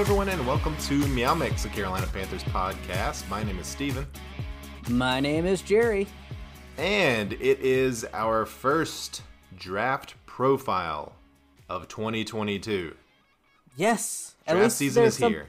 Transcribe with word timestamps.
Hello, 0.00 0.12
everyone, 0.12 0.30
and 0.30 0.46
welcome 0.46 0.74
to 0.78 0.94
Meow 1.08 1.34
Mix, 1.34 1.66
a 1.66 1.68
Carolina 1.68 2.06
Panthers 2.06 2.42
podcast. 2.44 3.28
My 3.28 3.42
name 3.42 3.58
is 3.58 3.66
Steven, 3.66 4.06
My 4.88 5.20
name 5.20 5.44
is 5.44 5.60
Jerry. 5.60 6.06
and 6.78 7.34
it 7.34 7.60
is 7.60 8.06
our 8.14 8.46
first 8.46 9.20
draft 9.58 10.14
profile 10.24 11.12
of 11.68 11.86
2022. 11.88 12.96
Yes, 13.76 14.36
at 14.46 14.52
Draft 14.54 14.64
least 14.64 14.76
season 14.78 15.04
is 15.04 15.18
here. 15.18 15.48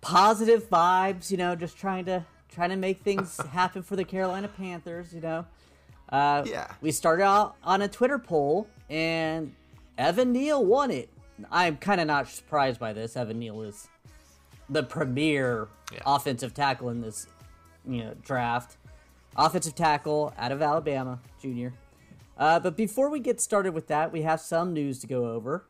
Positive 0.00 0.70
vibes, 0.70 1.32
you 1.32 1.36
know, 1.36 1.56
just 1.56 1.76
trying 1.76 2.04
to 2.04 2.24
trying 2.48 2.70
to 2.70 2.76
make 2.76 3.00
things 3.00 3.36
happen 3.50 3.82
for 3.82 3.96
the 3.96 4.04
Carolina 4.04 4.46
Panthers. 4.46 5.12
You 5.12 5.20
know, 5.20 5.46
uh, 6.10 6.44
Yeah. 6.46 6.70
We 6.80 6.92
started 6.92 7.24
out 7.24 7.56
on 7.64 7.82
a 7.82 7.88
Twitter 7.88 8.20
poll, 8.20 8.68
and 8.88 9.52
Evan 9.98 10.30
Neal 10.30 10.64
won 10.64 10.92
it. 10.92 11.08
I'm 11.50 11.76
kind 11.76 12.00
of 12.00 12.06
not 12.06 12.28
surprised 12.28 12.78
by 12.80 12.92
this. 12.92 13.16
Evan 13.16 13.38
Neal 13.38 13.62
is 13.62 13.88
the 14.68 14.82
premier 14.82 15.68
Yeah. 15.92 16.00
offensive 16.06 16.54
tackle 16.54 16.88
in 16.90 17.00
this, 17.00 17.26
you 17.86 18.04
know, 18.04 18.14
draft. 18.22 18.76
Offensive 19.36 19.74
tackle 19.74 20.32
out 20.38 20.52
of 20.52 20.62
Alabama, 20.62 21.18
junior. 21.40 21.72
Uh, 22.38 22.58
but 22.60 22.76
before 22.76 23.10
we 23.10 23.20
get 23.20 23.40
started 23.40 23.74
with 23.74 23.88
that, 23.88 24.12
we 24.12 24.22
have 24.22 24.40
some 24.40 24.72
news 24.72 24.98
to 25.00 25.06
go 25.06 25.26
over. 25.32 25.66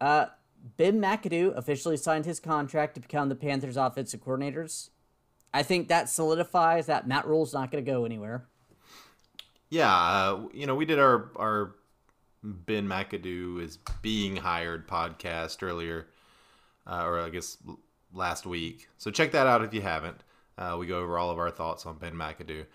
Uh, 0.00 0.26
Ben 0.76 1.00
McAdoo 1.00 1.56
officially 1.56 1.96
signed 1.96 2.24
his 2.24 2.40
contract 2.40 2.94
to 2.94 3.00
become 3.00 3.28
the 3.28 3.34
Panthers' 3.34 3.76
offensive 3.76 4.20
coordinators. 4.24 4.90
I 5.54 5.62
think 5.62 5.88
that 5.88 6.08
solidifies 6.08 6.86
that 6.86 7.06
Matt 7.06 7.26
Rhule's 7.26 7.52
not 7.52 7.70
going 7.70 7.84
to 7.84 7.90
go 7.90 8.04
anywhere. 8.04 8.46
Yeah, 9.70 9.92
uh, 9.94 10.48
you 10.52 10.66
know, 10.66 10.74
we 10.74 10.84
did 10.84 10.98
our 10.98 11.30
our 11.36 11.74
Ben 12.42 12.86
McAdoo 12.86 13.60
is 13.62 13.78
being 14.02 14.36
hired 14.36 14.88
podcast 14.88 15.62
earlier, 15.62 16.06
uh, 16.86 17.04
or 17.04 17.20
I 17.20 17.30
guess 17.30 17.58
last 18.12 18.46
week. 18.46 18.88
So 18.98 19.10
check 19.10 19.32
that 19.32 19.46
out 19.46 19.62
if 19.62 19.72
you 19.72 19.80
haven't. 19.80 20.22
Uh, 20.58 20.76
we 20.78 20.86
go 20.86 20.98
over 21.00 21.18
all 21.18 21.30
of 21.30 21.38
our 21.38 21.50
thoughts 21.50 21.86
on 21.86 21.98
Ben 21.98 22.14
McAdoo. 22.14 22.66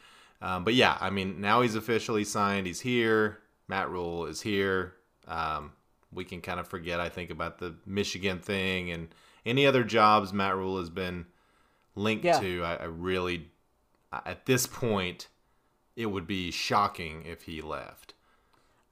Um, 0.42 0.64
but 0.64 0.74
yeah, 0.74 0.98
I 1.02 1.10
mean, 1.10 1.42
now 1.42 1.62
he's 1.62 1.76
officially 1.76 2.24
signed. 2.24 2.68
He's 2.68 2.82
here. 2.82 3.40
Matt 3.68 3.90
Rhule 3.90 4.26
is 4.26 4.42
here. 4.42 4.94
Um, 5.28 5.74
we 6.12 6.24
can 6.24 6.42
kind 6.42 6.60
of 6.60 6.68
forget, 6.68 7.00
I 7.00 7.10
think, 7.10 7.30
about 7.30 7.60
the 7.60 7.76
Michigan 7.86 8.40
thing 8.40 8.92
and 8.92 9.10
any 9.46 9.66
other 9.66 9.84
jobs 9.84 10.32
Matt 10.34 10.56
Rhule 10.56 10.80
has 10.80 10.90
been 10.90 11.26
linked 11.96 12.24
Yeah. 12.26 12.40
to. 12.40 12.64
I, 12.64 12.76
I 12.76 12.84
really, 12.86 13.50
at 14.26 14.46
this 14.46 14.66
point, 14.68 15.28
it 15.96 16.06
would 16.08 16.28
be 16.28 16.52
shocking 16.52 17.24
if 17.26 17.44
he 17.44 17.62
left. 17.62 18.14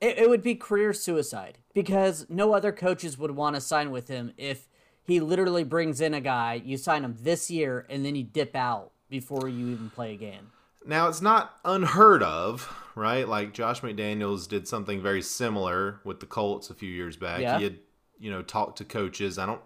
It, 0.02 0.18
it 0.20 0.30
would 0.30 0.44
be 0.44 0.56
career 0.56 0.94
suicide 0.94 1.58
because 1.74 2.26
no 2.30 2.54
other 2.54 2.72
coaches 2.72 3.18
would 3.18 3.32
want 3.32 3.56
to 3.56 3.62
sign 3.62 3.92
with 3.92 4.08
him 4.08 4.34
if 4.38 4.68
he 5.04 5.20
literally 5.20 5.64
brings 5.64 6.02
in 6.02 6.14
a 6.14 6.22
guy, 6.22 6.62
you 6.66 6.78
sign 6.78 7.04
him 7.04 7.16
this 7.22 7.50
year, 7.52 7.86
and 7.90 8.06
then 8.06 8.16
you 8.16 8.24
dip 8.24 8.56
out 8.56 8.92
before 9.10 9.48
you 9.48 9.68
even 9.70 9.90
play 9.92 10.14
a 10.14 10.18
game. 10.18 10.52
Now, 10.86 11.08
it's 11.08 11.22
not 11.22 11.58
unheard 11.64 12.24
of, 12.24 12.72
right? 12.96 13.28
Like 13.28 13.54
Josh 13.54 13.82
McDaniels 13.82 14.48
did 14.48 14.68
something 14.68 15.02
very 15.02 15.22
similar 15.22 16.00
with 16.04 16.20
the 16.20 16.26
Colts 16.26 16.70
a 16.70 16.74
few 16.74 16.90
years 16.90 17.16
back. 17.18 17.42
Yeah. 17.42 17.58
He 17.58 17.64
had, 17.64 17.78
you 18.20 18.32
know, 18.32 18.42
talked 18.42 18.78
to 18.80 18.86
coaches. 18.86 19.38
I 19.40 19.46
don't 19.46 19.62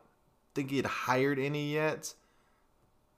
think 0.56 0.70
he 0.70 0.78
had 0.78 0.86
hired 0.86 1.40
any 1.40 1.74
yet. 1.74 2.14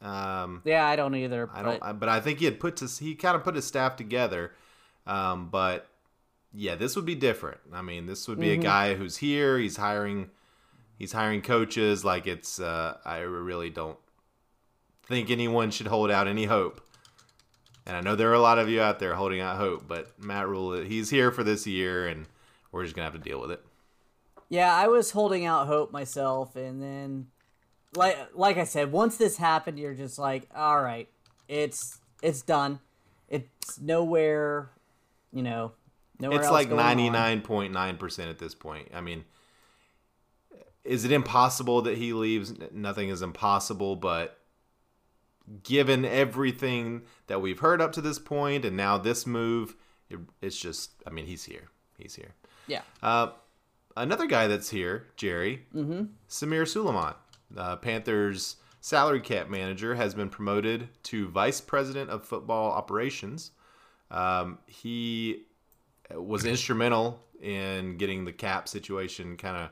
Um, 0.02 0.62
Yeah, 0.66 0.86
I 0.88 0.96
don't 0.96 1.14
either. 1.16 1.50
I 1.54 1.62
don't, 1.62 1.80
but- 1.80 1.86
I- 1.88 1.92
but 1.94 2.10
I 2.10 2.20
think 2.22 2.40
he 2.40 2.46
had 2.46 2.60
put 2.60 2.78
to, 2.78 2.88
he 2.88 3.16
kind 3.16 3.36
of 3.36 3.44
put 3.44 3.56
his 3.56 3.66
staff 3.66 3.96
together. 3.96 4.52
Um, 5.06 5.50
but 5.50 5.88
yeah, 6.54 6.76
this 6.76 6.96
would 6.96 7.06
be 7.06 7.16
different. 7.16 7.60
I 7.74 7.82
mean, 7.82 8.06
this 8.06 8.28
would 8.28 8.40
be 8.40 8.48
Mm-hmm. 8.48 8.62
a 8.62 8.64
guy 8.64 8.94
who's 8.96 9.18
here. 9.18 9.58
He's 9.58 9.78
hiring, 9.78 10.30
he's 10.98 11.12
hiring 11.14 11.42
coaches. 11.42 12.04
Like 12.06 12.28
it's, 12.28 12.60
uh, 12.60 12.98
I 13.06 13.20
really 13.20 13.70
don't 13.70 13.98
think 15.06 15.30
anyone 15.30 15.72
should 15.72 15.88
hold 15.88 16.12
out 16.12 16.28
any 16.28 16.46
hope. 16.46 16.82
And 17.86 17.98
I 17.98 18.02
know 18.02 18.16
there 18.16 18.30
are 18.30 18.36
a 18.36 18.40
lot 18.42 18.60
of 18.60 18.70
you 18.70 18.80
out 18.82 19.00
there 19.00 19.16
holding 19.16 19.42
out 19.42 19.58
hope, 19.58 19.88
but 19.88 20.18
Matt 20.24 20.48
Rhule, 20.48 20.82
he's 20.82 21.10
here 21.10 21.32
for 21.32 21.44
this 21.44 21.66
year, 21.66 22.08
and 22.08 22.28
we're 22.72 22.84
just 22.84 22.96
gonna 22.96 23.06
have 23.10 23.14
to 23.14 23.30
deal 23.30 23.42
with 23.42 23.52
it. 23.52 23.64
Yeah, 24.50 24.74
I 24.74 24.88
was 24.88 25.12
holding 25.12 25.46
out 25.46 25.66
hope 25.68 25.92
myself, 25.92 26.56
and 26.56 26.82
then, 26.82 27.28
like 27.96 28.18
like 28.36 28.58
I 28.58 28.66
said, 28.66 28.92
once 28.92 29.18
this 29.18 29.38
happened, 29.38 29.80
you're 29.80 29.96
just 29.96 30.20
like, 30.20 30.48
all 30.56 30.82
right, 30.82 31.10
it's 31.48 32.00
it's 32.22 32.44
done. 32.44 32.80
It's 33.30 33.80
nowhere, 33.82 34.70
you 35.34 35.42
know, 35.42 35.72
nowhere 36.22 36.40
it's 36.40 36.50
like 36.50 36.70
ninety 36.70 37.10
nine 37.10 37.42
point 37.42 37.74
nine 37.74 37.98
percent 37.98 38.30
at 38.30 38.40
this 38.40 38.56
point. 38.56 38.90
I 38.94 39.02
mean, 39.02 39.26
is 40.84 41.06
it 41.06 41.12
impossible 41.12 41.82
that 41.84 41.98
he 41.98 42.14
leaves? 42.14 42.54
Nothing 42.72 43.10
is 43.10 43.22
impossible, 43.22 43.96
but 43.96 44.38
given 45.64 46.06
everything 46.06 47.02
that 47.28 47.42
we've 47.42 47.60
heard 47.60 47.82
up 47.82 47.92
to 47.94 48.02
this 48.02 48.20
point, 48.20 48.64
and 48.66 48.78
now 48.78 48.98
this 48.98 49.26
move, 49.28 49.76
it, 50.10 50.20
it's 50.42 50.58
just. 50.60 50.92
I 51.06 51.10
mean, 51.10 51.26
he's 51.26 51.44
here. 51.46 51.70
He's 51.98 52.16
here. 52.16 52.34
Yeah, 52.68 52.82
Uh, 53.04 53.32
another 53.98 54.28
guy 54.28 54.48
that's 54.48 54.70
here, 54.70 55.08
Jerry, 55.18 55.66
Mm-hmm. 55.76 56.04
Samir 56.30 56.68
Suleiman, 56.68 57.16
uh, 57.58 57.76
Panthers 57.78 58.58
salary 58.80 59.20
cap 59.20 59.50
manager, 59.50 59.96
has 59.96 60.14
been 60.14 60.30
promoted 60.30 60.88
to 61.04 61.28
vice 61.30 61.60
president 61.60 62.10
of 62.10 62.24
football 62.24 62.72
operations. 62.72 63.52
Um, 64.10 64.60
he 64.68 65.44
was 66.16 66.46
instrumental 66.46 67.20
in 67.42 67.98
getting 67.98 68.26
the 68.26 68.32
cap 68.34 68.68
situation 68.68 69.36
kind 69.38 69.58
of 69.58 69.70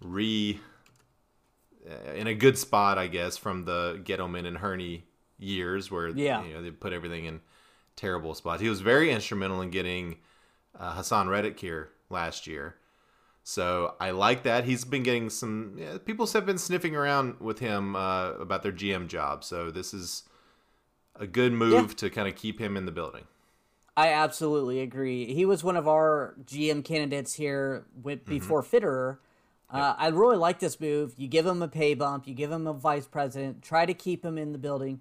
re 0.00 0.58
uh, 1.88 2.12
in 2.12 2.26
a 2.26 2.34
good 2.34 2.56
spot, 2.58 2.98
I 2.98 3.06
guess, 3.08 3.36
from 3.36 3.64
the 3.64 4.00
Gettleman 4.04 4.46
and 4.46 4.58
Hurney 4.58 5.04
years 5.38 5.90
where 5.90 6.08
Yeah. 6.08 6.44
you 6.44 6.54
know 6.54 6.62
they 6.62 6.70
put 6.70 6.92
everything 6.92 7.24
in 7.24 7.40
terrible 7.96 8.34
spots. 8.34 8.62
He 8.62 8.68
was 8.68 8.80
very 8.80 9.10
instrumental 9.10 9.60
in 9.60 9.70
getting 9.70 10.18
uh, 10.78 10.94
Haason 10.96 11.28
Reddick 11.28 11.58
here 11.58 11.90
last 12.10 12.46
year. 12.46 12.76
So 13.44 13.96
I 14.00 14.12
like 14.12 14.44
that. 14.44 14.64
He's 14.64 14.84
been 14.84 15.02
getting 15.02 15.28
some 15.28 15.74
yeah, 15.76 15.98
people 15.98 16.26
have 16.28 16.46
been 16.46 16.58
sniffing 16.58 16.94
around 16.94 17.40
with 17.40 17.58
him 17.58 17.96
uh, 17.96 18.30
about 18.34 18.62
their 18.62 18.70
GM 18.72 19.08
job. 19.08 19.42
So 19.42 19.70
this 19.72 19.92
is 19.92 20.22
a 21.16 21.26
good 21.26 21.52
move 21.52 21.72
Yeah. 21.90 21.96
to 21.96 22.10
kind 22.10 22.28
of 22.28 22.36
keep 22.36 22.60
him 22.60 22.76
in 22.76 22.86
the 22.86 22.92
building. 22.92 23.24
I 23.96 24.08
absolutely 24.08 24.80
agree. 24.80 25.34
He 25.34 25.44
was 25.44 25.62
one 25.62 25.76
of 25.76 25.86
our 25.86 26.34
GM 26.44 26.84
candidates 26.84 27.34
here 27.34 27.84
with, 28.02 28.20
Mm-hmm. 28.20 28.30
before 28.30 28.62
Fitterer. 28.62 29.18
Uh, 29.70 29.94
I 29.96 30.08
really 30.08 30.36
like 30.36 30.58
this 30.58 30.78
move. 30.80 31.14
You 31.16 31.28
give 31.28 31.46
him 31.46 31.62
a 31.62 31.68
pay 31.68 31.94
bump, 31.94 32.26
you 32.28 32.34
give 32.34 32.50
him 32.52 32.66
a 32.66 32.74
vice 32.74 33.06
president, 33.06 33.62
try 33.62 33.86
to 33.86 33.94
keep 33.94 34.22
him 34.24 34.36
in 34.36 34.52
the 34.52 34.58
building. 34.58 35.00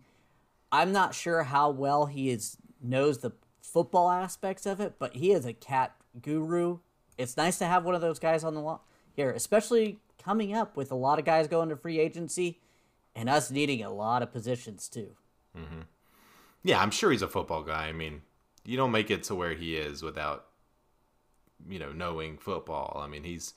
I'm 0.71 0.93
not 0.93 1.13
sure 1.13 1.43
how 1.43 1.69
well 1.69 2.05
he 2.05 2.29
is 2.29 2.55
knows 2.81 3.17
the 3.17 3.31
football 3.61 4.09
aspects 4.09 4.65
of 4.65 4.79
it, 4.79 4.93
but 4.97 5.15
he 5.17 5.33
is 5.33 5.45
a 5.45 5.51
cat 5.53 5.95
guru. 6.21 6.79
It's 7.17 7.35
nice 7.35 7.57
to 7.59 7.65
have 7.65 7.83
one 7.83 7.95
of 7.95 8.01
those 8.01 8.17
guys 8.17 8.45
on 8.45 8.53
the 8.55 8.61
line 8.61 8.79
here, 9.13 9.31
especially 9.31 9.99
coming 10.23 10.53
up 10.53 10.77
with 10.77 10.89
a 10.89 10.95
lot 10.95 11.19
of 11.19 11.25
guys 11.25 11.49
going 11.49 11.67
to 11.67 11.75
free 11.75 11.99
agency 11.99 12.59
and 13.13 13.27
us 13.29 13.51
needing 13.51 13.83
a 13.83 13.89
lot 13.91 14.23
of 14.23 14.31
positions 14.31 14.87
too. 14.87 15.15
Yeah, 16.63 16.79
I'm 16.79 16.91
sure 16.91 17.11
he's 17.11 17.21
a 17.21 17.27
football 17.27 17.63
guy. 17.63 17.87
I 17.87 17.91
mean, 17.91 18.21
you 18.65 18.77
don't 18.77 18.91
make 18.91 19.11
it 19.11 19.23
to 19.23 19.35
where 19.35 19.53
he 19.53 19.75
is 19.75 20.03
without 20.03 20.45
you 21.67 21.79
know 21.79 21.91
knowing 21.91 22.37
football. 22.37 23.01
I 23.03 23.07
mean, 23.07 23.23
he's 23.23 23.53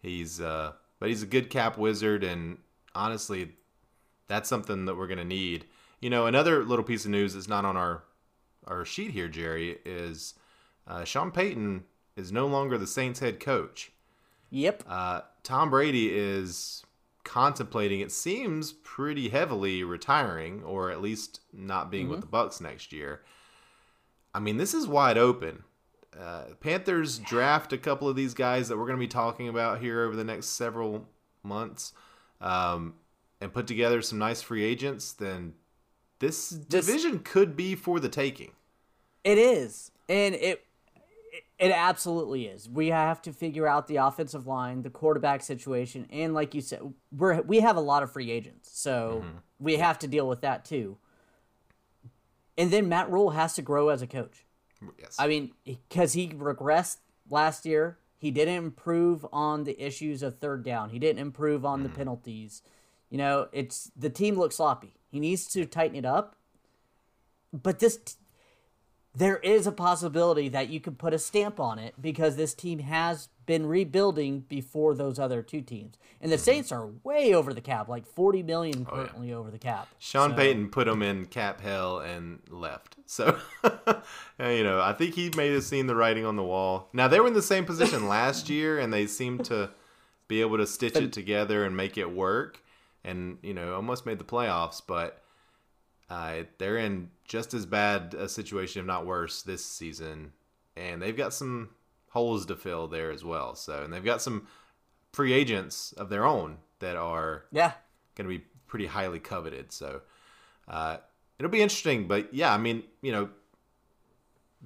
he's 0.00 0.40
uh 0.40 0.72
but 0.98 1.08
he's 1.08 1.22
a 1.22 1.26
good 1.26 1.50
cap 1.50 1.78
wizard 1.78 2.24
and 2.24 2.58
honestly 2.94 3.52
that's 4.26 4.48
something 4.48 4.84
that 4.84 4.96
we're 4.96 5.06
going 5.06 5.18
to 5.18 5.24
need. 5.24 5.64
You 6.00 6.10
know, 6.10 6.26
another 6.26 6.64
little 6.64 6.84
piece 6.84 7.04
of 7.04 7.10
news 7.10 7.34
that's 7.34 7.48
not 7.48 7.64
on 7.64 7.76
our 7.76 8.04
our 8.66 8.84
sheet 8.84 9.12
here, 9.12 9.28
Jerry, 9.28 9.78
is 9.84 10.34
uh, 10.86 11.04
Sean 11.04 11.30
Payton 11.30 11.84
is 12.16 12.30
no 12.30 12.46
longer 12.46 12.76
the 12.76 12.86
Saints 12.86 13.20
head 13.20 13.40
coach. 13.40 13.92
Yep. 14.50 14.84
Uh, 14.86 15.22
Tom 15.42 15.70
Brady 15.70 16.10
is 16.14 16.84
contemplating, 17.24 18.00
it 18.00 18.12
seems, 18.12 18.72
pretty 18.72 19.28
heavily 19.28 19.84
retiring, 19.84 20.62
or 20.64 20.90
at 20.90 21.00
least 21.00 21.40
not 21.52 21.90
being 21.90 22.08
with 22.08 22.20
the 22.20 22.26
Bucs 22.26 22.60
next 22.60 22.92
year. 22.92 23.22
I 24.38 24.40
mean, 24.40 24.56
this 24.56 24.72
is 24.72 24.86
wide 24.86 25.18
open. 25.18 25.64
Uh, 26.16 26.44
Panthers 26.60 27.18
draft 27.18 27.72
a 27.72 27.76
couple 27.76 28.08
of 28.08 28.14
these 28.14 28.34
guys 28.34 28.68
that 28.68 28.78
we're 28.78 28.84
going 28.84 28.96
to 28.96 29.00
be 29.00 29.08
talking 29.08 29.48
about 29.48 29.80
here 29.80 30.04
over 30.04 30.14
the 30.14 30.22
next 30.22 30.46
several 30.50 31.08
months, 31.42 31.92
um, 32.40 32.94
and 33.40 33.52
put 33.52 33.66
together 33.66 34.00
some 34.00 34.16
nice 34.16 34.40
free 34.40 34.62
agents. 34.62 35.12
Then 35.12 35.54
this 36.20 36.50
division 36.50 37.18
could 37.18 37.56
be 37.56 37.74
for 37.74 37.98
the 37.98 38.08
taking. 38.08 38.52
It 39.24 39.38
is, 39.38 39.90
and 40.08 40.36
it 40.36 40.64
it 41.58 41.72
absolutely 41.72 42.46
is. 42.46 42.68
We 42.68 42.88
have 42.88 43.20
to 43.22 43.32
figure 43.32 43.66
out 43.66 43.88
the 43.88 43.96
offensive 43.96 44.46
line, 44.46 44.82
the 44.82 44.90
quarterback 44.90 45.42
situation, 45.42 46.06
and 46.12 46.32
like 46.32 46.54
you 46.54 46.60
said, 46.60 46.82
we're 47.10 47.40
we 47.42 47.58
have 47.58 47.76
a 47.76 47.80
lot 47.80 48.04
of 48.04 48.12
free 48.12 48.30
agents, 48.30 48.70
so 48.72 49.24
we 49.58 49.78
have 49.78 49.98
to 49.98 50.06
deal 50.06 50.28
with 50.28 50.42
that 50.42 50.64
too. 50.64 50.96
And 52.58 52.70
then 52.70 52.88
Matt 52.88 53.10
Rhule 53.10 53.30
has 53.30 53.54
to 53.54 53.62
grow 53.62 53.88
as 53.88 54.02
a 54.02 54.06
coach. 54.06 54.44
Yes. 54.98 55.16
I 55.18 55.28
mean, 55.28 55.52
because 55.64 56.12
he 56.12 56.28
regressed 56.28 56.98
last 57.30 57.64
year 57.64 57.98
He 58.20 58.32
didn't 58.32 58.56
improve 58.56 59.24
on 59.32 59.62
the 59.62 59.80
issues 59.80 60.24
of 60.24 60.38
third 60.38 60.64
down. 60.64 60.90
He 60.90 60.98
didn't 60.98 61.20
improve 61.20 61.64
on 61.64 61.82
the 61.82 61.88
mm-hmm. 61.88 61.98
penalties. 61.98 62.62
You 63.10 63.18
know, 63.18 63.48
it's 63.52 63.90
the 63.96 64.10
team 64.10 64.36
looks 64.36 64.56
sloppy. 64.56 64.94
He 65.08 65.20
needs 65.20 65.46
to 65.52 65.64
tighten 65.64 65.96
it 65.96 66.04
up. 66.04 66.36
But 67.52 67.78
this 67.78 68.16
there 69.14 69.38
is 69.38 69.66
a 69.66 69.72
possibility 69.72 70.48
that 70.48 70.68
you 70.68 70.80
could 70.80 70.98
put 70.98 71.14
a 71.14 71.18
stamp 71.18 71.58
on 71.58 71.78
it 71.78 71.94
because 72.00 72.36
this 72.36 72.54
team 72.54 72.80
has 72.80 73.28
been 73.48 73.64
rebuilding 73.64 74.40
before 74.40 74.94
those 74.94 75.18
other 75.18 75.42
two 75.42 75.62
teams. 75.62 75.96
And 76.20 76.30
the 76.30 76.36
Saints 76.36 76.70
are 76.70 76.88
way 77.02 77.32
over 77.34 77.54
the 77.54 77.62
cap, 77.62 77.88
like 77.88 78.04
40 78.06 78.42
million 78.42 78.84
currently 78.84 79.32
over 79.32 79.50
the 79.50 79.58
cap. 79.58 79.88
Sean 79.98 80.30
So- 80.30 80.36
Payton 80.36 80.68
put 80.68 80.86
them 80.86 81.02
in 81.02 81.24
cap 81.24 81.62
hell 81.62 81.98
and 82.00 82.40
left. 82.50 82.96
So, 83.06 83.38
you 84.38 84.62
know, 84.64 84.82
I 84.82 84.92
think 84.92 85.14
he 85.14 85.30
may 85.34 85.50
have 85.54 85.64
seen 85.64 85.86
the 85.86 85.96
writing 85.96 86.26
on 86.26 86.36
the 86.36 86.42
wall. 86.44 86.90
Now, 86.92 87.08
they 87.08 87.18
were 87.20 87.26
in 87.26 87.32
the 87.32 87.40
same 87.40 87.64
position 87.64 88.06
last 88.16 88.50
year, 88.50 88.78
and 88.78 88.92
they 88.92 89.06
seemed 89.06 89.46
to 89.46 89.70
be 90.28 90.42
able 90.42 90.58
to 90.58 90.66
stitch 90.66 90.96
it 90.96 91.14
together 91.14 91.64
and 91.64 91.74
make 91.74 91.96
it 91.96 92.10
work 92.14 92.62
and, 93.02 93.38
you 93.42 93.54
know, 93.54 93.74
almost 93.74 94.04
made 94.04 94.18
the 94.18 94.24
playoffs. 94.24 94.82
But 94.86 95.22
uh, 96.10 96.40
they're 96.58 96.76
in 96.76 97.08
just 97.24 97.54
as 97.54 97.64
bad 97.64 98.12
a 98.12 98.28
situation, 98.28 98.80
if 98.80 98.86
not 98.86 99.06
worse, 99.06 99.40
this 99.40 99.64
season. 99.64 100.32
And 100.76 101.00
they've 101.00 101.16
got 101.16 101.32
some 101.32 101.70
holes 102.10 102.46
to 102.46 102.56
fill 102.56 102.88
there 102.88 103.10
as 103.10 103.24
well. 103.24 103.54
So, 103.54 103.82
and 103.82 103.92
they've 103.92 104.04
got 104.04 104.22
some 104.22 104.46
free 105.12 105.32
agents 105.32 105.92
of 105.92 106.08
their 106.08 106.24
own 106.24 106.58
that 106.80 106.96
are 106.96 107.44
Yeah. 107.52 107.72
going 108.14 108.28
to 108.28 108.36
be 108.38 108.44
pretty 108.66 108.86
highly 108.86 109.18
coveted. 109.18 109.72
So 109.72 110.02
uh, 110.68 110.98
it'll 111.38 111.50
be 111.50 111.62
interesting. 111.62 112.06
But 112.08 112.32
yeah, 112.34 112.52
I 112.52 112.58
mean, 112.58 112.82
you 113.02 113.12
know, 113.12 113.28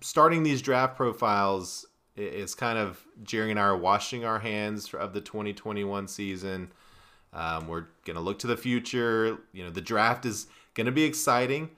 starting 0.00 0.42
these 0.42 0.62
draft 0.62 0.96
profiles 0.96 1.86
is 2.16 2.54
kind 2.54 2.78
of 2.78 3.02
Jerry 3.22 3.50
and 3.50 3.58
I 3.58 3.64
are 3.64 3.76
washing 3.76 4.24
our 4.24 4.38
hands 4.38 4.92
of 4.94 5.14
the 5.14 5.20
2021 5.20 6.08
season. 6.08 6.72
Um, 7.32 7.66
we're 7.68 7.86
going 8.04 8.16
to 8.16 8.20
look 8.20 8.38
to 8.40 8.46
the 8.46 8.56
future. 8.56 9.38
You 9.52 9.64
know, 9.64 9.70
the 9.70 9.80
draft 9.80 10.26
is 10.26 10.46
going 10.74 10.86
to 10.86 10.92
be 10.92 11.04
exciting. 11.04 11.70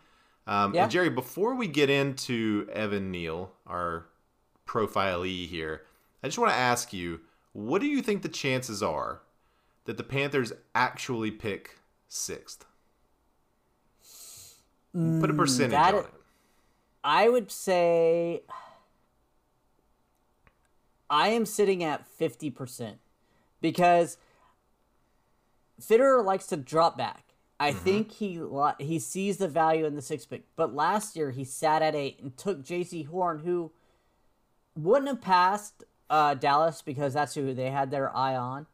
Um, 0.46 0.74
Yeah. 0.74 0.82
And 0.84 0.90
Jerry, 0.90 1.10
before 1.10 1.54
we 1.54 1.68
get 1.68 1.88
into 1.90 2.68
Evan 2.72 3.10
Neal, 3.10 3.52
our 3.66 4.06
profilee 4.66 5.48
here, 5.48 5.82
I 6.22 6.28
just 6.28 6.38
want 6.38 6.50
to 6.50 6.56
ask 6.56 6.92
you, 6.92 7.20
what 7.52 7.80
do 7.80 7.86
you 7.86 8.02
think 8.02 8.22
the 8.22 8.28
chances 8.28 8.82
are 8.82 9.22
that 9.84 9.96
the 9.96 10.02
Panthers 10.02 10.52
actually 10.74 11.30
pick 11.30 11.78
sixth? 12.08 12.64
Put 14.92 15.30
a 15.30 15.32
hmm, 15.32 15.36
percentage 15.36 15.72
that 15.72 15.94
on 15.94 16.04
it. 16.04 16.10
I 17.02 17.28
would 17.28 17.50
say 17.50 18.42
I 21.10 21.28
am 21.28 21.44
sitting 21.44 21.84
at 21.84 22.04
50% 22.18 22.94
because 23.60 24.16
Fitterer 25.80 26.24
likes 26.24 26.46
to 26.46 26.56
drop 26.56 26.96
back. 26.96 27.24
I 27.60 27.70
mm-hmm. 27.70 27.78
think 27.80 28.12
he 28.12 28.40
he 28.78 28.98
sees 28.98 29.36
the 29.36 29.48
value 29.48 29.84
in 29.84 29.94
the 29.94 30.02
six 30.02 30.26
pick, 30.26 30.44
but 30.56 30.74
last 30.74 31.16
year 31.16 31.30
he 31.30 31.44
sat 31.44 31.82
at 31.82 31.94
eight 31.94 32.18
and 32.20 32.36
took 32.36 32.64
Jaycee 32.64 33.06
Horn, 33.06 33.40
who 33.40 33.72
wouldn't 34.76 35.08
have 35.08 35.20
passed 35.20 35.84
uh, 36.10 36.34
Dallas 36.34 36.82
because 36.82 37.14
that's 37.14 37.34
who 37.34 37.54
they 37.54 37.70
had 37.70 37.90
their 37.90 38.14
eye 38.16 38.36
on. 38.36 38.66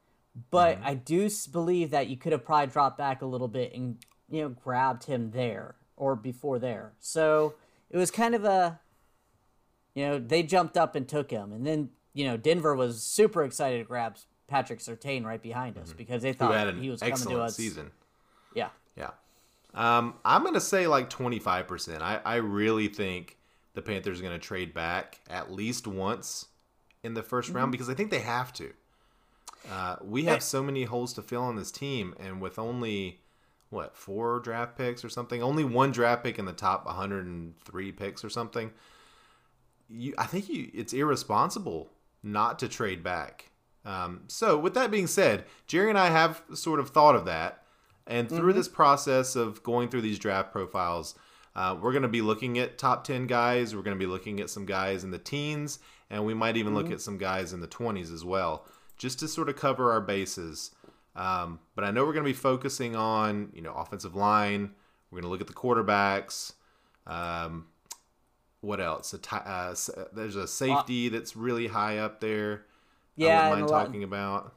But 0.51 0.79
I 0.83 0.95
do 0.95 1.29
believe 1.53 1.91
that 1.91 2.09
you 2.09 2.17
could 2.17 2.33
have 2.33 2.45
probably 2.45 2.69
dropped 2.69 2.97
back 2.99 3.21
a 3.23 3.27
little 3.27 3.49
bit 3.49 3.75
and 3.75 3.97
you 4.29 4.43
know 4.43 4.49
grabbed 4.51 5.05
him 5.05 5.33
there 5.33 5.75
or 5.97 6.15
before 6.17 6.59
there. 6.59 6.93
So 7.01 7.55
it 7.91 7.97
was 7.99 8.11
kind 8.11 8.35
of 8.35 8.45
a 8.45 8.81
you 9.95 10.07
know 10.07 10.19
they 10.19 10.43
jumped 10.43 10.77
up 10.77 10.95
and 10.95 11.09
took 11.09 11.31
him, 11.31 11.53
and 11.53 11.67
then 11.67 11.91
you 12.15 12.25
know 12.27 12.37
Denver 12.37 12.75
was 12.77 13.03
super 13.03 13.43
excited 13.43 13.79
to 13.79 13.85
grab 13.85 14.17
Patrick 14.47 14.79
Surtain 14.79 15.25
right 15.25 15.43
behind 15.43 15.77
us 15.79 15.93
because 15.93 16.23
they 16.23 16.33
Mm-hmm. 16.33 16.39
Thought 16.47 16.75
he 16.83 16.91
was 16.91 17.01
coming 17.01 17.37
to 17.37 17.41
us. 17.43 17.57
season. 17.57 17.91
Yeah, 18.55 18.69
Yeah. 18.97 19.11
Um, 19.75 20.15
I'm 20.25 20.43
going 20.43 20.55
to 20.55 20.61
say 20.61 20.89
like 20.89 21.09
25%. 21.11 22.01
I, 22.03 22.21
I 22.25 22.37
really 22.37 22.89
think 22.89 23.37
the 23.75 23.83
Panthers 23.83 24.19
are 24.21 24.23
going 24.23 24.39
to 24.39 24.47
trade 24.47 24.75
back 24.75 25.21
at 25.29 25.53
least 25.53 25.87
once 25.87 26.47
in 27.03 27.15
the 27.15 27.23
1st 27.23 27.47
Mm-hmm. 27.47 27.57
round 27.57 27.73
because 27.73 27.89
I 27.89 27.95
think 27.95 28.11
they 28.11 28.21
have 28.21 28.53
to. 28.55 28.73
Uh, 29.71 29.97
we 30.03 30.25
have 30.25 30.43
so 30.43 30.63
many 30.63 30.85
holes 30.85 31.13
to 31.15 31.23
fill 31.23 31.43
on 31.43 31.57
this 31.57 31.71
team, 31.71 32.15
and 32.19 32.41
with 32.41 32.59
only 32.59 33.21
what 33.69 33.95
four 33.97 34.41
draft 34.41 34.77
picks 34.77 35.05
or 35.05 35.09
something, 35.09 35.43
only 35.43 35.65
one 35.65 35.93
draft 35.93 36.25
pick 36.25 36.39
in 36.39 36.45
the 36.47 36.53
top 36.53 36.87
103 36.87 37.93
picks 37.93 38.25
or 38.25 38.31
something. 38.31 38.71
You, 39.89 40.15
I 40.19 40.25
think 40.27 40.49
you, 40.49 40.71
it's 40.73 40.93
irresponsible 40.93 41.91
not 42.23 42.59
to 42.61 42.69
trade 42.69 43.03
back. 43.03 43.51
Um, 43.85 44.23
so, 44.29 44.59
with 44.59 44.75
that 44.75 44.91
being 44.91 45.07
said, 45.07 45.45
Jerry 45.67 45.89
and 45.89 45.99
I 45.99 46.11
have 46.11 46.43
sort 46.55 46.81
of 46.81 46.91
thought 46.91 47.15
of 47.17 47.25
that, 47.27 47.63
and 48.07 48.29
through 48.29 48.53
this 48.53 48.69
process 48.69 49.37
of 49.37 49.63
going 49.63 49.89
through 49.89 50.03
these 50.03 50.19
draft 50.19 50.53
profiles, 50.53 51.15
uh, 51.57 51.77
we're 51.81 51.93
going 51.93 52.03
to 52.03 52.09
be 52.09 52.23
looking 52.23 52.59
at 52.59 52.79
top 52.79 53.05
10 53.05 53.27
guys. 53.27 53.75
We're 53.75 53.83
going 53.83 53.97
to 53.97 53.99
be 53.99 54.11
looking 54.11 54.41
at 54.41 54.51
some 54.51 54.67
guys 54.67 55.03
in 55.05 55.11
the 55.11 55.19
teens, 55.19 55.79
and 56.09 56.25
we 56.25 56.35
might 56.35 56.57
even 56.57 56.75
look 56.75 56.87
at 56.93 57.01
some 57.01 57.19
guys 57.19 57.53
in 57.53 57.61
the 57.61 57.69
20s 57.69 58.13
as 58.13 58.25
well, 58.25 58.65
just 58.97 59.19
to 59.21 59.29
sort 59.29 59.49
of 59.49 59.57
cover 59.57 59.91
our 59.93 60.01
bases. 60.01 60.71
Um, 61.17 61.59
but 61.75 61.85
I 61.85 61.91
know 61.91 62.05
we're 62.05 62.13
going 62.13 62.25
to 62.25 62.31
be 62.31 62.35
focusing 62.35 62.95
on, 62.95 63.51
you 63.53 63.63
know, 63.63 63.73
offensive 63.73 64.15
line. 64.15 64.71
We're 65.11 65.17
going 65.21 65.25
to 65.25 65.29
look 65.31 65.41
at 65.41 65.49
the 65.49 65.53
quarterbacks. 65.55 66.53
Um, 67.07 67.67
what 68.61 68.81
else? 68.81 69.13
A 69.15 69.19
ti- 69.19 69.37
uh, 69.45 69.71
s- 69.73 69.91
there's 70.13 70.37
a 70.37 70.47
safety 70.47 71.09
that's 71.09 71.35
really 71.35 71.67
high 71.67 71.99
up 71.99 72.21
there. 72.21 72.67
Yeah, 73.17 73.27
I 73.27 73.51
wouldn't 73.51 73.69
mind 73.71 73.85
talking 73.87 74.05
about. 74.05 74.55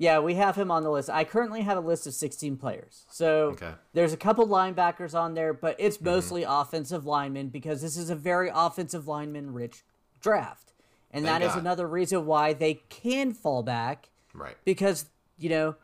Yeah. 0.00 0.18
We 0.18 0.34
have 0.34 0.56
him 0.56 0.70
on 0.72 0.82
the 0.82 0.90
list. 0.90 1.08
I 1.10 1.22
currently 1.24 1.60
have 1.60 1.76
a 1.76 1.80
list 1.80 2.06
of 2.08 2.14
16 2.14 2.56
players. 2.56 3.04
So 3.10 3.50
Okay. 3.50 3.66
Mm-hmm. 3.66 3.74
there's 3.92 4.12
a 4.12 4.16
couple 4.16 4.48
linebackers 4.48 5.14
on 5.14 5.34
there, 5.34 5.52
but 5.52 5.76
it's 5.78 6.00
mostly 6.00 6.42
offensive 6.42 7.04
linemen 7.06 7.50
because 7.50 7.82
this 7.82 7.96
is 7.96 8.10
a 8.10 8.16
very 8.16 8.50
offensive 8.52 9.06
lineman 9.06 9.52
rich 9.52 9.84
draft, 10.20 10.72
and 11.12 11.24
Thank 11.24 11.40
that 11.40 11.46
is 11.46 11.52
God. 11.54 11.60
another 11.60 11.86
reason 11.86 12.26
why 12.26 12.52
they 12.52 12.74
can 12.88 13.32
fall 13.32 13.62
back 13.62 14.08
Right. 14.34 14.56
because 14.64 15.06
you 15.38 15.48
know 15.48 15.76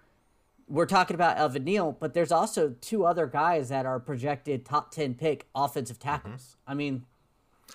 we're 0.68 0.87
talking 0.87 1.14
about 1.14 1.37
Evan 1.38 1.64
Neal, 1.64 1.92
but 1.99 2.12
there's 2.12 2.32
also 2.32 2.75
two 2.80 3.04
other 3.06 3.26
guys 3.26 3.68
that 3.68 3.87
are 3.87 4.00
projected 4.00 4.64
top 4.66 4.90
ten 4.90 5.14
pick 5.14 5.46
offensive 5.54 5.99
tackles. 5.99 6.56
I 6.66 6.75
mean, 6.75 7.04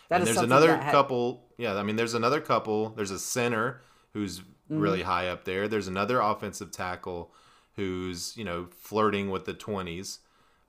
that 0.10 0.16
Mm-hmm. 0.18 0.22
and 0.22 0.22
is 0.30 0.36
there's 0.36 0.44
another 0.46 0.78
ha- 0.78 0.92
couple. 0.92 1.44
Yeah, 1.58 1.76
I 1.76 1.84
mean, 1.84 1.96
there's 1.96 2.14
another 2.14 2.42
couple. 2.42 2.90
There's 2.90 3.12
a 3.12 3.20
center 3.20 3.82
who's 4.14 4.42
Mm-hmm. 4.72 4.80
really 4.84 5.02
high 5.02 5.28
up 5.28 5.44
there. 5.44 5.68
There's 5.68 5.90
another 5.90 6.22
offensive 6.22 6.72
tackle 6.72 7.34
who's 7.76 8.38
you 8.38 8.46
know 8.46 8.68
flirting 8.80 9.30
with 9.30 9.44
the 9.44 9.54
20s. 9.54 10.20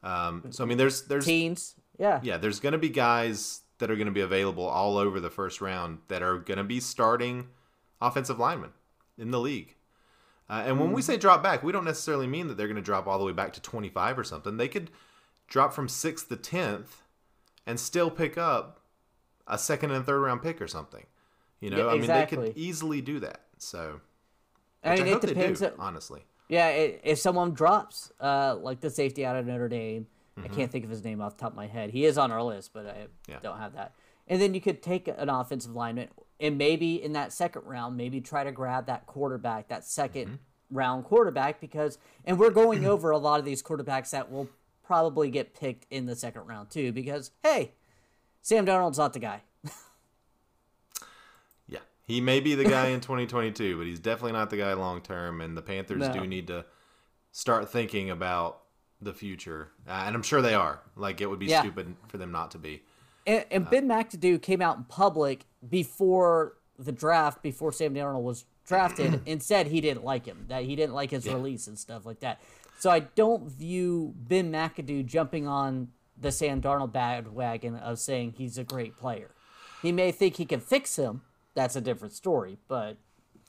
Um, 0.03 0.47
so 0.51 0.65
I 0.65 0.67
mean, 0.67 0.77
there's 0.77 1.03
there's 1.03 1.25
teens. 1.25 1.77
Yeah, 1.99 2.19
yeah, 2.21 2.37
there's 2.37 2.59
going 2.59 2.73
to 2.73 2.79
be 2.79 2.89
guys 2.89 3.61
that 3.79 3.93
are 3.93 3.95
going 3.95 4.07
to 4.09 4.13
be 4.13 4.21
available 4.21 4.67
all 4.67 4.97
over 4.97 5.21
the 5.21 5.31
first 5.31 5.61
round 5.61 5.99
that 6.09 6.21
are 6.21 6.39
going 6.39 6.59
to 6.59 6.65
be 6.65 6.81
starting 6.81 7.47
offensive 8.01 8.41
linemen 8.41 8.71
in 9.17 9.31
the 9.31 9.39
league. 9.39 9.77
Uh, 10.51 10.65
and 10.67 10.81
when 10.81 10.91
we 10.91 11.01
say 11.01 11.17
drop 11.17 11.45
back, 11.45 11.63
we 11.63 11.71
don't 11.71 11.85
necessarily 11.85 12.27
mean 12.27 12.49
that 12.49 12.57
they're 12.57 12.67
going 12.67 12.75
to 12.75 12.83
drop 12.83 13.07
all 13.07 13.21
the 13.21 13.25
way 13.25 13.33
back 13.33 13.53
to 13.53 13.63
25 13.63 14.19
or 14.19 14.25
something. 14.25 14.57
They 14.57 14.67
could 14.67 14.91
drop 15.47 15.73
from 15.73 15.87
6th 15.87 16.27
to 16.27 16.37
10th 16.37 17.03
and 17.69 17.79
still 17.79 18.11
pick 18.11 18.37
up 18.37 18.81
a 19.47 19.57
second 19.59 19.93
and 19.93 20.05
third 20.05 20.19
round 20.21 20.43
pick 20.43 20.61
or 20.61 20.67
something. 20.67 21.07
You 21.62 21.71
know, 21.71 21.76
Yeah, 21.78 21.87
I 21.87 21.92
mean, 21.92 22.00
they 22.00 22.04
exactly. 22.04 22.49
could 22.49 22.59
easily 22.59 23.00
do 23.00 23.21
that. 23.21 23.40
So, 23.57 24.00
I 24.85 24.90
which 24.90 25.00
I, 25.00 25.04
mean, 25.04 25.14
it 25.14 25.21
depends. 25.23 25.61
do, 25.61 25.66
on- 25.66 25.73
honestly. 25.78 26.25
Yeah, 26.49 26.66
i 26.66 26.99
if 27.04 27.19
someone 27.19 27.54
drops, 27.54 28.12
uh, 28.21 28.57
like 28.61 28.81
the 28.81 28.90
safety 28.90 29.25
out 29.25 29.37
of 29.37 29.47
Notre 29.47 29.69
Dame, 29.71 30.07
Mm-hmm. 30.35 30.50
I 30.50 30.57
can't 30.57 30.73
think 30.73 30.83
of 30.85 30.90
his 30.90 31.04
name 31.04 31.21
off 31.21 31.37
the 31.37 31.42
top 31.42 31.50
of 31.52 31.57
my 31.57 31.66
head. 31.66 31.90
He 31.90 32.07
is 32.07 32.16
on 32.16 32.33
our 32.33 32.42
list, 32.42 32.71
but 32.73 32.87
I 32.87 33.07
Yeah. 33.28 33.38
don't 33.42 33.59
have 33.59 33.75
that. 33.75 33.92
And 34.26 34.40
then 34.40 34.54
you 34.54 34.62
could 34.62 34.83
take 34.83 35.07
an 35.07 35.28
offensive 35.28 35.76
lineman 35.76 36.09
and 36.40 36.57
maybe 36.57 37.02
in 37.02 37.12
that 37.12 37.35
second 37.35 37.66
round, 37.66 37.99
maybe 37.99 38.19
try 38.23 38.42
to 38.42 38.50
grab 38.50 38.87
that 38.87 39.04
quarterback, 39.07 39.69
that 39.69 39.83
2nd 39.83 40.25
Mm-hmm. 40.28 40.35
round 40.76 41.04
quarterback, 41.04 41.61
because 41.61 41.99
and 42.25 42.38
we're 42.38 42.49
going 42.50 42.87
over 42.92 43.11
a 43.11 43.19
lot 43.19 43.40
of 43.40 43.45
these 43.45 43.62
quarterbacks 43.62 44.09
that 44.11 44.33
will 44.33 44.49
probably 44.83 45.28
get 45.28 45.52
picked 45.54 45.85
in 45.92 46.07
the 46.07 46.16
second 46.16 46.47
round 46.47 46.71
too, 46.71 46.92
because 46.92 47.31
hey, 47.42 47.73
Sam 48.40 48.64
Darnold's 48.64 48.97
not 48.97 49.12
the 49.12 49.19
guy. 49.19 49.42
Yeah, 52.06 52.14
he 52.14 52.21
may 52.21 52.40
be 52.40 52.54
the 52.54 52.64
guy 52.64 52.87
in 52.88 53.00
2022, 53.00 53.78
but 53.78 53.87
he's 53.87 54.00
definitely 54.00 54.32
not 54.32 54.50
the 54.50 54.56
guy 54.56 54.73
long 54.75 55.00
term. 55.00 55.40
And 55.40 55.56
the 55.56 55.62
Panthers 55.62 56.00
No. 56.09 56.12
do 56.12 56.26
need 56.26 56.47
to 56.49 56.64
start 57.30 57.71
thinking 57.71 58.11
about 58.11 58.61
the 59.00 59.12
future, 59.12 59.73
uh, 59.88 60.04
and 60.06 60.14
I'm 60.14 60.23
sure 60.23 60.40
they 60.42 60.54
are. 60.54 60.80
Like 60.94 61.21
it 61.21 61.26
would 61.28 61.40
be 61.40 61.47
Yeah. 61.47 61.61
stupid 61.62 61.97
for 62.09 62.18
them 62.18 62.30
not 62.30 62.50
to 62.52 62.59
be. 62.59 62.82
And, 63.26 63.44
and 63.50 63.71
Ben 63.71 63.88
McAdoo 63.88 64.40
came 64.40 64.61
out 64.62 64.76
in 64.76 64.85
public 64.85 65.44
before 65.68 66.54
the 66.78 66.92
draft, 66.92 67.42
before 67.42 67.73
Sam 67.73 67.94
Darnold 67.94 68.23
was 68.23 68.44
drafted, 68.64 69.21
and 69.26 69.42
said 69.42 69.68
he 69.68 69.80
didn't 69.80 70.04
like 70.04 70.25
him, 70.26 70.44
that 70.49 70.64
he 70.64 70.76
didn't 70.76 70.94
like 70.94 71.11
his 71.11 71.26
release 71.26 71.66
and 71.66 71.78
stuff 71.78 72.06
like 72.06 72.21
that. 72.21 72.40
So 72.78 72.90
I 72.90 73.00
don't 73.00 73.49
view 73.50 74.14
Ben 74.16 74.52
McAdoo 74.52 75.04
jumping 75.06 75.47
on 75.49 75.88
the 76.16 76.30
Sam 76.30 76.61
Darnold 76.61 76.92
bandwagon 76.92 77.76
of 77.76 77.99
saying 77.99 78.35
he's 78.38 78.59
a 78.59 78.64
great 78.64 78.97
player. 78.97 79.30
He 79.82 79.90
may 79.92 80.12
think 80.12 80.37
he 80.37 80.44
can 80.44 80.61
fix 80.61 80.97
him. 80.97 81.23
That's 81.54 81.76
a 81.76 81.80
different 81.80 82.14
story, 82.14 82.59
but 82.68 82.97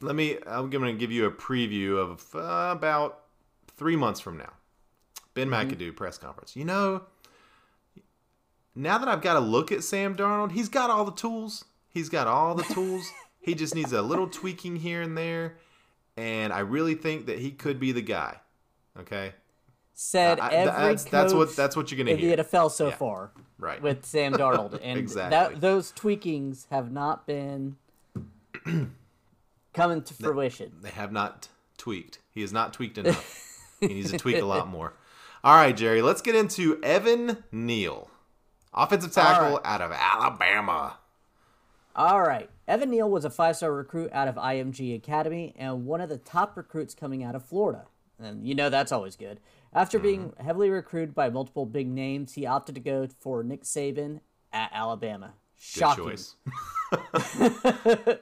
let 0.02 0.16
me. 0.16 0.38
I'm 0.46 0.70
going 0.70 0.84
to 0.86 0.94
give 0.94 1.12
you 1.12 1.26
a 1.26 1.32
preview 1.32 1.98
of 1.98 2.26
uh, 2.36 2.72
about 2.72 3.22
three 3.78 3.96
months 3.96 4.20
from 4.20 4.38
now. 4.38 4.52
Ben 5.34 5.50
McAdoo 5.50 5.96
press 5.96 6.18
conference. 6.18 6.56
You 6.56 6.66
know, 6.66 7.04
now 8.76 8.98
that 8.98 9.08
I've 9.08 9.22
got 9.22 9.34
to 9.34 9.40
look 9.40 9.72
at 9.72 9.84
Sam 9.84 10.16
Darnold, 10.16 10.52
he's 10.52 10.70
got 10.70 10.90
all 10.90 11.06
the 11.06 11.12
tools. 11.12 11.66
He's 11.90 12.10
got 12.10 12.28
all 12.28 12.56
the 12.56 12.64
tools. 12.64 13.10
he 13.40 13.56
just 13.56 13.76
needs 13.76 13.94
a 13.94 14.02
little 14.02 14.28
tweaking 14.28 14.78
here 14.78 15.02
and 15.02 15.18
there, 15.18 15.58
and 16.18 16.52
I 16.52 16.60
really 16.60 16.96
think 16.96 17.28
that 17.28 17.40
he 17.40 17.52
could 17.52 17.80
be 17.80 17.92
the 17.92 18.02
guy. 18.02 18.38
Okay, 19.00 19.34
Said 19.94 20.40
I- 20.40 20.50
every 20.50 20.72
that's, 20.90 21.04
that's 21.06 21.34
what 21.34 21.56
that's 21.56 21.76
what 21.76 21.90
you're 21.92 21.98
going 21.98 22.08
in 22.10 22.18
to 22.18 22.22
hear. 22.28 22.36
the 22.36 22.44
NFL 22.44 22.70
so 22.72 22.90
Yeah. 22.90 22.96
far 22.96 23.32
Right. 23.58 23.82
with 23.82 24.06
Sam 24.06 24.34
Darnold, 24.34 24.80
and 24.84 25.00
Exactly. 25.00 25.30
that, 25.56 25.62
those 25.62 25.92
tweakings 25.94 26.68
have 26.70 26.92
not 26.92 27.26
been 27.26 27.78
coming 29.74 30.02
to 30.04 30.14
fruition. 30.14 30.74
They 30.82 30.90
have 30.90 31.12
not 31.12 31.48
tweaked. 31.78 32.20
He 32.32 32.42
has 32.42 32.54
not 32.54 32.74
tweaked 32.74 32.98
enough. 32.98 33.76
he 33.80 33.88
needs 33.88 34.12
to 34.12 34.18
tweak 34.18 34.42
a 34.42 34.46
lot 34.46 34.68
more. 34.68 34.94
All 35.44 35.56
right, 35.56 35.76
Jerry, 35.76 36.02
let's 36.02 36.22
get 36.22 36.36
into 36.36 36.82
Evan 36.84 37.44
Neal, 37.52 38.10
offensive 38.74 39.12
tackle 39.12 39.58
right. 39.58 39.66
out 39.66 39.82
of 39.82 39.92
Alabama. 39.92 40.98
All 41.96 42.22
right. 42.22 42.50
Evan 42.68 42.90
Neal 42.90 43.10
was 43.10 43.26
a 43.26 43.30
five 43.30 43.58
star 43.58 43.74
recruit 43.74 44.10
out 44.14 44.28
of 44.30 44.36
IMG 44.36 44.96
Academy 44.96 45.54
and 45.58 45.86
one 45.86 46.00
of 46.02 46.10
the 46.10 46.18
top 46.18 46.56
recruits 46.58 46.96
coming 46.96 47.24
out 47.24 47.36
of 47.36 47.44
Florida. 47.46 47.86
And 48.18 48.48
you 48.48 48.56
know 48.56 48.70
that's 48.70 48.92
always 48.92 49.16
good. 49.16 49.40
After 49.74 50.00
being 50.00 50.30
Mm-hmm. 50.30 50.44
heavily 50.46 50.70
recruited 50.70 51.14
by 51.14 51.30
multiple 51.30 51.66
big 51.66 51.88
names, 51.88 52.34
he 52.36 52.46
opted 52.46 52.76
to 52.76 52.82
go 52.82 53.08
for 53.20 53.44
Nick 53.44 53.64
Saban 53.64 54.22
at 54.54 54.72
Alabama. 54.74 55.34
Shocking. 55.58 56.18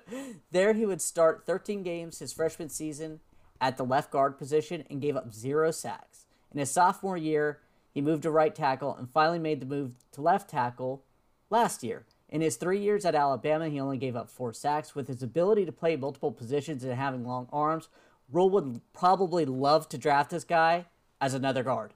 There 0.51 0.73
he 0.73 0.85
would 0.85 1.01
start 1.01 1.45
13 1.45 1.81
games 1.83 2.19
his 2.19 2.33
freshman 2.33 2.69
season 2.69 3.21
at 3.59 3.77
the 3.77 3.85
left 3.85 4.11
guard 4.11 4.37
position 4.37 4.83
and 4.89 5.01
gave 5.01 5.15
up 5.15 5.33
zero 5.33 5.71
sacks. 5.71 6.25
In 6.51 6.59
his 6.59 6.71
sophomore 6.71 7.17
year, 7.17 7.59
he 7.93 8.01
moved 8.01 8.23
to 8.23 8.31
right 8.31 8.53
tackle 8.53 8.95
and 8.95 9.09
finally 9.09 9.39
made 9.39 9.61
the 9.61 9.65
move 9.65 9.93
to 10.11 10.21
left 10.21 10.49
tackle 10.49 11.03
last 11.49 11.83
year. 11.83 12.05
In 12.27 12.41
his 12.41 12.57
three 12.57 12.79
years 12.79 13.05
at 13.05 13.15
Alabama, 13.15 13.69
he 13.69 13.79
only 13.79 13.97
gave 13.97 14.15
up 14.15 14.29
four 14.29 14.53
sacks. 14.53 14.95
With 14.95 15.07
his 15.07 15.23
ability 15.23 15.65
to 15.65 15.71
play 15.71 15.95
multiple 15.95 16.31
positions 16.31 16.83
and 16.83 16.93
having 16.93 17.25
long 17.25 17.47
arms, 17.51 17.89
Rhule 18.31 18.49
would 18.49 18.81
probably 18.93 19.45
love 19.45 19.87
to 19.89 19.97
draft 19.97 20.31
this 20.31 20.45
guy 20.45 20.85
as 21.19 21.33
another 21.33 21.63
guard. 21.63 21.93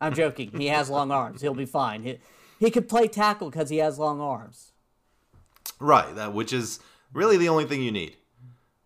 I'm 0.00 0.14
joking. 0.14 0.50
He 0.56 0.66
has 0.66 0.90
long 0.90 1.10
arms. 1.10 1.40
He'll 1.40 1.54
be 1.54 1.66
fine. 1.66 2.02
He, 2.02 2.18
he 2.58 2.70
could 2.70 2.88
play 2.88 3.08
tackle 3.08 3.50
because 3.50 3.70
he 3.70 3.78
has 3.78 3.98
long 3.98 4.20
arms. 4.20 4.72
Right, 5.80 6.14
that 6.16 6.32
which 6.32 6.52
is 6.52 6.80
really 7.12 7.36
the 7.36 7.48
only 7.48 7.64
thing 7.64 7.82
you 7.82 7.92
need. 7.92 8.16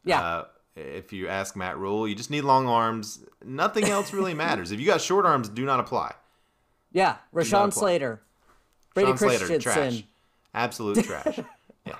Yeah. 0.04 0.20
Uh, 0.23 0.44
if 0.76 1.12
you 1.12 1.28
ask 1.28 1.56
Matt 1.56 1.76
Rhule, 1.78 2.06
you 2.06 2.14
just 2.14 2.30
need 2.30 2.42
long 2.42 2.66
arms. 2.68 3.25
Nothing 3.44 3.85
else 3.85 4.12
really 4.12 4.35
matters. 4.47 4.70
If 4.73 4.80
you 4.80 4.87
got 4.87 5.00
short 5.00 5.26
arms, 5.26 5.49
do 5.49 5.64
not 5.64 5.80
apply. 5.80 6.14
Yeah, 6.92 7.16
Rashawn. 7.35 7.73
Slater, 7.73 8.20
Brady 8.94 9.08
Sean 9.11 9.18
Slater, 9.18 9.47
Christensen. 9.47 9.61
trash, 9.61 10.04
absolute 10.54 11.04
trash. 11.04 11.40
yeah, 11.87 11.97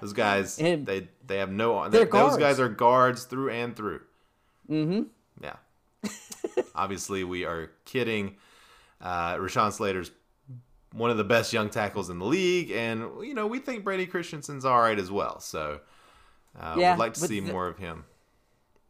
those 0.00 0.12
guys, 0.14 0.58
And 0.58 0.86
they 0.86 1.08
they 1.26 1.38
have 1.38 1.50
no. 1.50 1.88
they're 1.88 2.06
those 2.06 2.38
guys 2.38 2.58
are 2.60 2.68
guards 2.68 3.24
through 3.24 3.50
and 3.50 3.76
through. 3.76 4.00
Mm-hmm. 4.70 5.02
Yeah. 5.42 5.56
Obviously, 6.74 7.24
we 7.24 7.44
are 7.44 7.70
kidding. 7.84 8.36
Uh, 9.00 9.34
Rashawn 9.36 9.72
Slater's 9.72 10.10
one 10.92 11.10
of 11.10 11.16
the 11.16 11.24
best 11.24 11.52
young 11.52 11.68
tackles 11.70 12.08
in 12.10 12.18
the 12.18 12.24
league, 12.24 12.70
and 12.70 13.02
you 13.22 13.34
know 13.34 13.46
we 13.46 13.58
think 13.58 13.84
Brady 13.84 14.06
Christensen's 14.06 14.64
all 14.64 14.80
right 14.80 14.98
as 14.98 15.10
well. 15.10 15.40
So, 15.40 15.80
uh, 16.58 16.76
Yeah, 16.78 16.94
we'd 16.94 16.98
like 16.98 17.14
to 17.14 17.20
see 17.20 17.40
the- 17.40 17.52
more 17.52 17.66
of 17.66 17.78
him. 17.78 18.04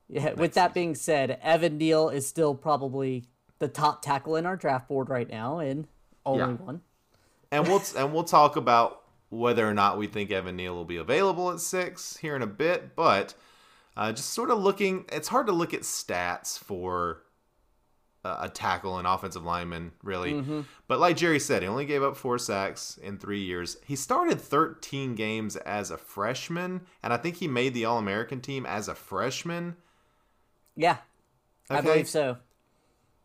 Yeah, 0.09 0.33
with 0.35 0.55
that 0.55 0.73
being 0.73 0.95
said, 0.95 1.39
Evan 1.43 1.77
Neal 1.77 2.09
is 2.09 2.27
still 2.27 2.55
probably 2.55 3.25
the 3.59 3.69
top 3.69 4.01
tackle 4.01 4.37
in 4.37 4.47
our 4.47 4.57
draft 4.57 4.89
board 4.89 5.09
right 5.11 5.29
now, 5.29 5.59
and 5.59 5.87
only 6.25 6.41
Yeah. 6.41 6.65
one. 6.65 6.83
and 7.51 7.67
we'll 7.67 7.83
and 7.97 8.13
we'll 8.15 8.25
talk 8.25 8.57
about 8.57 9.03
whether 9.31 9.69
or 9.69 9.75
not 9.75 9.99
we 9.99 10.07
think 10.07 10.31
Evan 10.31 10.57
Neal 10.57 10.75
will 10.75 10.85
be 10.87 10.97
available 10.97 11.51
at 11.51 11.61
six 11.61 12.17
here 12.19 12.35
in 12.37 12.43
a 12.43 12.47
bit. 12.47 12.95
But 12.97 13.35
uh, 13.97 14.13
just 14.13 14.31
sort 14.31 14.51
of 14.51 14.59
looking, 14.59 15.05
it's 15.11 15.29
hard 15.29 15.47
to 15.49 15.53
look 15.53 15.75
at 15.75 15.81
stats 15.83 16.59
for 16.59 17.23
a, 18.25 18.49
tackle 18.49 18.99
and 18.99 19.07
offensive 19.07 19.45
lineman, 19.45 19.93
really. 20.03 20.33
But 20.87 20.99
like 20.99 21.17
Jerry 21.17 21.41
said, 21.41 21.63
he 21.63 21.69
only 21.69 21.87
gave 21.87 22.03
up 22.03 22.17
four 22.17 22.39
sacks 22.39 22.99
in 23.03 23.19
three 23.19 23.41
years. 23.41 23.77
He 23.87 23.97
started 23.97 24.41
13 24.41 25.15
games 25.15 25.57
as 25.57 25.91
a 25.91 25.97
freshman, 25.97 26.83
and 27.03 27.13
I 27.13 27.17
think 27.17 27.37
he 27.37 27.49
made 27.49 27.75
the 27.75 27.85
All 27.85 27.99
American 27.99 28.41
team 28.41 28.67
as 28.67 28.89
a 28.89 28.95
freshman. 28.95 29.77
Yeah, 30.77 30.99
I 31.71 31.81
believe 31.81 32.09
so. 32.09 32.39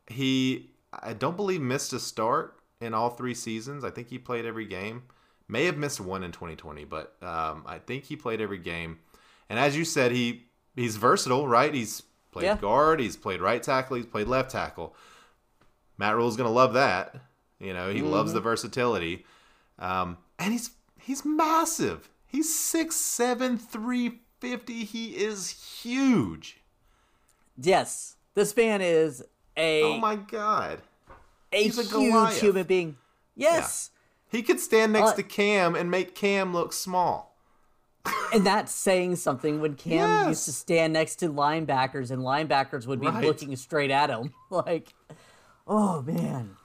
He, 0.08 0.72
I 0.92 1.14
don't 1.14 1.38
believe, 1.38 1.62
missed 1.62 1.94
a 1.94 2.00
start 2.00 2.60
in 2.82 2.94
all 2.94 3.10
three 3.10 3.34
seasons. 3.34 3.84
I 3.84 3.90
think 3.90 4.10
he 4.10 4.18
played 4.18 4.46
every 4.46 4.66
game. 4.66 5.04
May 5.48 5.66
have 5.66 5.78
missed 5.78 6.02
one 6.02 6.24
in 6.24 6.32
2020, 6.32 6.86
but 6.86 7.16
um, 7.22 7.64
I 7.66 7.80
think 7.80 8.06
he 8.06 8.16
played 8.16 8.42
every 8.42 8.58
game. 8.58 9.00
And 9.50 9.60
as 9.60 9.78
you 9.78 9.86
said, 9.86 10.12
he 10.12 10.46
he's 10.76 10.96
versatile, 10.98 11.48
right? 11.48 11.74
He's 11.74 12.04
played 12.34 12.46
Yeah. 12.46 12.58
guard, 12.58 13.00
he's 13.00 13.16
played 13.16 13.40
right 13.42 13.62
tackle, 13.64 13.96
he's 13.98 14.06
played 14.06 14.28
left 14.28 14.52
tackle. 14.52 14.96
Matt 15.98 16.16
Rhule's 16.16 16.36
gonna 16.36 16.50
love 16.52 16.74
that. 16.74 17.16
You 17.60 17.74
know, 17.74 17.90
he 17.92 18.02
loves 18.02 18.34
the 18.34 18.42
versatility. 18.42 19.26
Um, 19.80 20.18
and 20.40 20.52
he's 20.52 20.72
he's 21.00 21.24
massive. 21.24 22.10
He's 22.26 22.54
6'7", 22.54 23.58
350. 23.60 24.84
He 24.86 25.16
is 25.16 25.50
huge. 25.82 26.60
Yes, 27.56 28.16
this 28.34 28.56
man 28.58 28.82
is 28.82 29.24
a 29.56 29.84
Oh 29.84 29.98
my 30.00 30.16
god. 30.16 30.82
a 31.52 31.58
he's 31.64 31.78
a 31.78 31.84
huge 31.84 31.92
Goliath. 31.92 32.42
human 32.42 32.64
being. 32.66 32.98
Yes, 33.36 33.92
He 34.30 34.42
could 34.42 34.60
stand 34.60 34.94
next 34.94 35.12
Uh, 35.12 35.16
to 35.18 35.24
Cam 35.24 35.76
and 35.76 35.92
make 35.92 36.16
Cam 36.16 36.54
look 36.54 36.74
small. 36.74 37.33
And 38.34 38.46
that's 38.46 38.72
saying 38.74 39.16
something. 39.18 39.62
When 39.62 39.76
Cam 39.76 40.30
used 40.30 40.46
to 40.46 40.52
stand 40.52 40.94
next 40.94 41.18
to 41.18 41.30
linebackers, 41.30 42.12
and 42.12 42.22
linebackers 42.22 42.86
would 42.88 43.00
be 43.00 43.08
Right. 43.08 43.24
looking 43.26 43.56
straight 43.56 43.92
at 43.92 44.10
him, 44.10 44.34
like, 44.50 44.94
oh 45.68 46.02
man, 46.02 46.56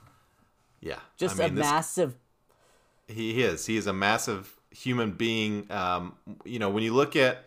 Yeah, 0.81 0.99
just 1.17 1.39
I 1.39 1.43
mean, 1.45 1.53
a 1.53 1.55
this- 1.55 1.65
massive. 1.65 2.15
He 3.07 3.41
is. 3.43 3.65
He 3.65 3.75
is 3.75 3.87
a 3.87 3.93
massive 3.93 4.55
human 4.71 5.11
being. 5.11 5.65
Um, 5.71 6.15
you 6.45 6.59
know, 6.59 6.69
when 6.69 6.83
you 6.83 6.93
look 6.93 7.15
at 7.15 7.43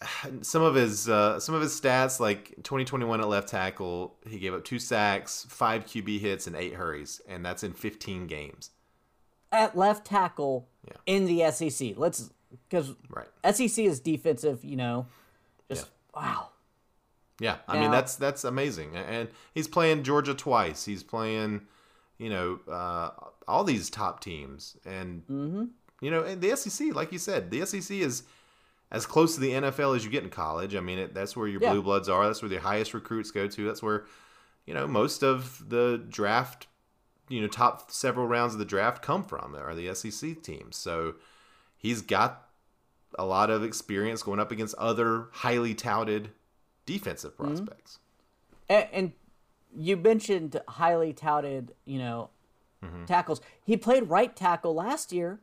some 0.42 0.62
of 0.62 0.74
his 0.74 1.08
uh, 1.08 1.40
some 1.40 1.54
of 1.54 1.62
his 1.62 1.78
stats, 1.78 2.20
like 2.20 2.50
2021 2.62 3.20
at 3.20 3.28
left 3.28 3.48
tackle, 3.48 4.16
he 4.28 4.38
gave 4.38 4.52
up 4.54 4.64
two 4.64 4.78
sacks, 4.78 5.46
five 5.48 5.86
QB 5.86 6.20
hits, 6.20 6.46
and 6.46 6.54
eight 6.56 6.74
hurries, 6.74 7.20
and 7.28 7.44
that's 7.44 7.62
in 7.62 7.72
15 7.72 8.26
games. 8.26 8.70
At 9.52 9.76
left 9.76 10.06
tackle 10.06 10.68
Yeah. 10.86 10.94
in 11.06 11.24
the 11.26 11.42
SEC. 11.50 11.94
Let's 11.96 12.30
because 12.68 12.94
Right. 13.10 13.28
SEC 13.54 13.84
is 13.86 14.00
defensive. 14.00 14.64
You 14.64 14.76
know, 14.76 15.06
just 15.70 15.88
wow. 16.14 16.48
Yeah, 17.40 17.58
I 17.68 17.78
mean 17.78 17.90
that's 17.92 18.16
that's 18.16 18.42
amazing, 18.44 18.96
and 18.96 19.28
he's 19.54 19.68
playing 19.68 20.02
Georgia 20.02 20.34
twice. 20.34 20.84
He's 20.86 21.04
playing, 21.04 21.66
you 22.18 22.30
know, 22.30 22.58
uh, 22.68 23.10
all 23.46 23.62
these 23.64 23.90
top 23.90 24.20
teams, 24.20 24.76
and 24.84 25.22
Mm-hmm. 25.28 25.64
you 26.00 26.10
know, 26.10 26.24
and 26.24 26.40
the 26.42 26.56
SEC, 26.56 26.92
like 26.94 27.12
you 27.12 27.18
said, 27.18 27.50
the 27.52 27.64
SEC 27.64 28.00
is 28.00 28.24
as 28.90 29.06
close 29.06 29.34
to 29.34 29.40
the 29.40 29.52
NFL 29.52 29.94
as 29.94 30.04
you 30.04 30.10
get 30.10 30.24
in 30.24 30.30
college. 30.30 30.74
I 30.74 30.80
mean, 30.80 30.98
it, 30.98 31.14
that's 31.14 31.36
where 31.36 31.46
your 31.46 31.60
Yeah. 31.62 31.72
blue 31.74 31.82
bloods 31.82 32.08
are. 32.08 32.26
That's 32.26 32.42
where 32.42 32.48
the 32.48 32.56
highest 32.60 32.92
recruits 32.94 33.30
go 33.30 33.46
to. 33.46 33.64
That's 33.66 33.82
where, 33.82 34.06
you 34.66 34.72
know, 34.74 34.88
most 34.88 35.22
of 35.22 35.62
the 35.68 36.02
draft, 36.08 36.66
you 37.28 37.40
know, 37.40 37.46
top 37.48 37.90
several 37.90 38.26
rounds 38.26 38.52
of 38.54 38.58
the 38.58 38.64
draft 38.64 39.02
come 39.02 39.22
from 39.24 39.54
are 39.56 39.74
the 39.74 39.94
SEC 39.94 40.42
teams. 40.42 40.76
So 40.76 41.14
he's 41.76 42.02
got 42.02 42.48
a 43.18 43.24
lot 43.24 43.50
of 43.50 43.62
experience 43.64 44.22
going 44.22 44.40
up 44.40 44.50
against 44.52 44.74
other 44.76 45.28
highly 45.32 45.74
touted 45.74 46.30
defensive 46.86 47.36
Mm-hmm. 47.36 47.44
prospects. 47.54 47.98
And, 48.68 48.86
and 48.92 49.12
you 49.76 49.96
mentioned 49.96 50.60
highly 50.68 51.12
touted, 51.12 51.72
you 51.84 51.98
know, 51.98 52.30
Mm-hmm. 52.84 53.06
tackles. 53.06 53.40
He 53.64 53.76
played 53.76 54.08
right 54.08 54.36
tackle 54.36 54.72
last 54.72 55.10
year 55.12 55.40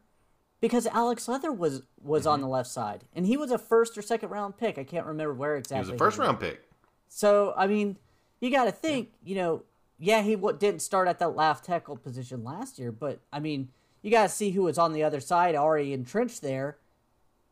because 0.61 0.87
Alex 0.87 1.27
Leatherwood 1.27 1.59
was 1.59 1.81
was 2.01 2.25
on 2.25 2.39
the 2.39 2.47
left 2.47 2.69
side, 2.69 3.03
and 3.13 3.25
he 3.25 3.35
was 3.35 3.51
a 3.51 3.57
first 3.57 3.97
or 3.97 4.01
second 4.01 4.29
round 4.29 4.55
pick. 4.57 4.77
I 4.77 4.85
can't 4.85 5.05
remember 5.05 5.33
where 5.33 5.55
He 5.55 5.59
exactly. 5.59 5.91
was 5.91 5.95
a 5.95 5.97
first 5.97 6.17
round 6.17 6.39
pick. 6.39 6.61
So 7.09 7.53
I 7.57 7.67
mean, 7.67 7.97
you 8.39 8.51
got 8.51 8.65
to 8.65 8.71
think, 8.71 9.09
you 9.21 9.35
know, 9.35 9.63
yeah, 9.99 10.21
he 10.21 10.35
w- 10.35 10.57
didn't 10.57 10.81
start 10.81 11.07
at 11.07 11.19
that 11.19 11.35
left 11.35 11.65
tackle 11.65 11.95
position 11.97 12.43
last 12.43 12.77
year, 12.79 12.91
but 12.91 13.19
I 13.31 13.39
mean, 13.39 13.69
you 14.01 14.11
got 14.11 14.23
to 14.23 14.29
see 14.29 14.51
who 14.51 14.63
was 14.63 14.77
on 14.77 14.93
the 14.93 15.03
other 15.03 15.19
side 15.19 15.55
already 15.55 15.93
entrenched 15.93 16.41
there. 16.41 16.77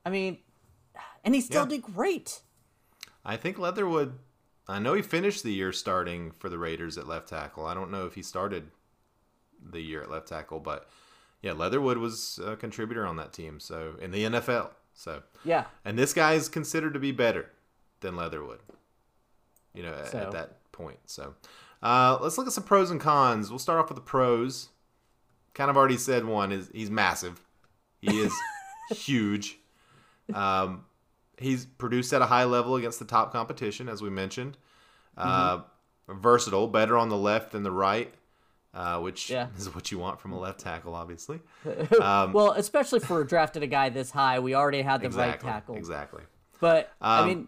I 0.06 0.10
mean, 0.10 0.38
and 1.24 1.34
he 1.34 1.42
still 1.42 1.64
Yeah. 1.64 1.70
did 1.70 1.82
great. 1.82 2.42
I 3.26 3.38
think 3.38 3.58
Leatherwood. 3.58 4.20
I 4.68 4.80
know 4.80 4.94
he 4.94 5.02
finished 5.02 5.44
the 5.44 5.54
year 5.54 5.72
starting 5.74 6.32
for 6.32 6.48
the 6.50 6.58
Raiders 6.58 6.98
at 6.98 7.08
left 7.08 7.28
tackle. 7.30 7.66
I 7.66 7.74
don't 7.74 7.92
know 7.92 8.06
if 8.06 8.16
he 8.16 8.22
started 8.22 8.72
the 9.62 9.82
year 9.82 10.02
at 10.04 10.10
left 10.12 10.28
tackle, 10.28 10.60
but 10.60 10.88
yeah, 11.42 11.52
Leatherwood 11.54 11.98
was 11.98 12.40
a 12.46 12.56
contributor 12.56 13.06
on 13.06 13.16
that 13.18 13.34
team. 13.34 13.60
So 13.60 13.96
in 14.00 14.12
the 14.12 14.24
NFL, 14.26 14.72
So 14.94 15.24
Yeah. 15.44 15.66
and 15.84 15.98
this 15.98 16.14
guy 16.14 16.34
is 16.34 16.48
considered 16.50 16.94
to 16.94 17.00
be 17.00 17.12
better 17.12 17.50
than 18.02 18.16
Leatherwood. 18.16 18.60
You 19.74 19.84
know, 19.84 19.94
at, 19.94 20.14
at 20.14 20.32
that 20.32 20.72
point. 20.72 21.00
So 21.08 21.34
uh, 21.84 22.18
let's 22.22 22.38
look 22.38 22.48
at 22.48 22.54
some 22.54 22.64
pros 22.64 22.90
and 22.90 23.00
cons. 23.00 23.50
We'll 23.52 23.60
start 23.60 23.80
off 23.80 23.90
with 23.90 23.98
the 23.98 24.02
pros. 24.02 24.70
Kind 25.54 25.70
of 25.70 25.78
already 25.78 25.98
said 25.98 26.26
one 26.26 26.52
is 26.52 26.72
he's 26.74 26.90
massive. 26.90 27.40
He 28.00 28.20
is 28.20 28.34
huge. 28.92 29.60
Um, 30.34 30.86
he's 31.38 31.66
produced 31.66 32.12
at 32.14 32.22
a 32.22 32.26
high 32.26 32.46
level 32.46 32.76
against 32.78 32.98
the 33.00 33.06
top 33.06 33.32
competition, 33.32 33.88
as 33.90 34.02
we 34.02 34.10
mentioned. 34.10 34.58
Uh, 35.18 35.60
Versatile, 36.10 36.68
better 36.68 36.98
on 36.98 37.10
the 37.10 37.18
left 37.18 37.52
than 37.52 37.64
the 37.64 37.72
right, 37.72 38.14
uh, 38.74 39.00
which 39.00 39.30
Yeah. 39.30 39.48
is 39.58 39.74
what 39.74 39.92
you 39.92 40.00
want 40.00 40.20
from 40.20 40.32
a 40.34 40.40
left 40.40 40.60
tackle, 40.60 40.96
obviously. 40.96 41.40
well, 42.00 42.52
especially 42.58 43.00
for 43.00 43.24
drafting 43.24 43.62
a 43.64 43.68
guy 43.68 43.90
this 43.90 44.12
high, 44.12 44.40
we 44.40 44.54
already 44.56 44.82
had 44.82 45.02
the 45.02 45.06
Exactly. 45.06 45.48
right 45.50 45.54
tackle. 45.56 45.76
Exactly. 45.76 46.24
But 46.60 46.92
I 47.00 47.20
Um, 47.20 47.28
mean, 47.28 47.48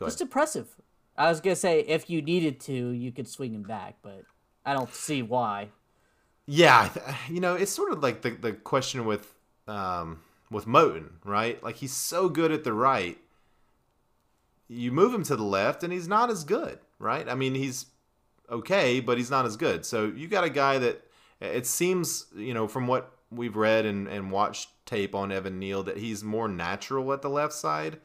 just 0.00 0.20
impressive. 0.20 0.68
I 1.16 1.28
was 1.28 1.40
gonna 1.40 1.56
say 1.56 1.80
if 1.80 2.10
you 2.10 2.22
needed 2.22 2.60
to, 2.60 2.72
you 2.72 3.12
could 3.12 3.28
swing 3.28 3.54
him 3.54 3.62
back, 3.62 3.96
but 4.02 4.22
I 4.64 4.74
don't 4.74 4.92
see 4.92 5.22
why. 5.22 5.68
Yeah, 6.46 6.90
you 7.28 7.40
know, 7.40 7.54
it's 7.54 7.72
sort 7.72 7.92
of 7.92 8.02
like 8.02 8.22
the 8.22 8.30
the 8.30 8.52
question 8.52 9.04
with 9.04 9.34
um 9.66 10.20
with 10.50 10.66
Moton, 10.66 11.10
right? 11.24 11.62
Like 11.62 11.76
he's 11.76 11.92
so 11.92 12.28
good 12.28 12.52
at 12.52 12.64
the 12.64 12.72
right. 12.72 13.18
You 14.68 14.92
move 14.92 15.12
him 15.12 15.22
to 15.24 15.36
the 15.36 15.44
left 15.44 15.82
and 15.82 15.92
he's 15.92 16.08
not 16.08 16.30
as 16.30 16.44
good, 16.44 16.78
right? 16.98 17.28
I 17.28 17.34
mean, 17.34 17.54
he's 17.54 17.86
okay, 18.50 19.00
but 19.00 19.18
he's 19.18 19.30
not 19.30 19.46
as 19.46 19.56
good. 19.56 19.84
So 19.84 20.06
you 20.06 20.28
got 20.28 20.44
a 20.44 20.50
guy 20.50 20.78
that 20.78 21.04
it 21.40 21.66
seems, 21.66 22.26
you 22.34 22.54
know, 22.54 22.66
from 22.66 22.86
what 22.86 23.12
we've 23.30 23.56
read 23.56 23.84
and, 23.84 24.08
and 24.08 24.30
watched 24.30 24.68
tape 24.86 25.14
on 25.14 25.32
Evan 25.32 25.58
Neal 25.58 25.82
that 25.82 25.98
he's 25.98 26.22
more 26.22 26.48
natural 26.48 27.12
at 27.12 27.22
the 27.22 27.30
left 27.30 27.52
side. 27.52 27.98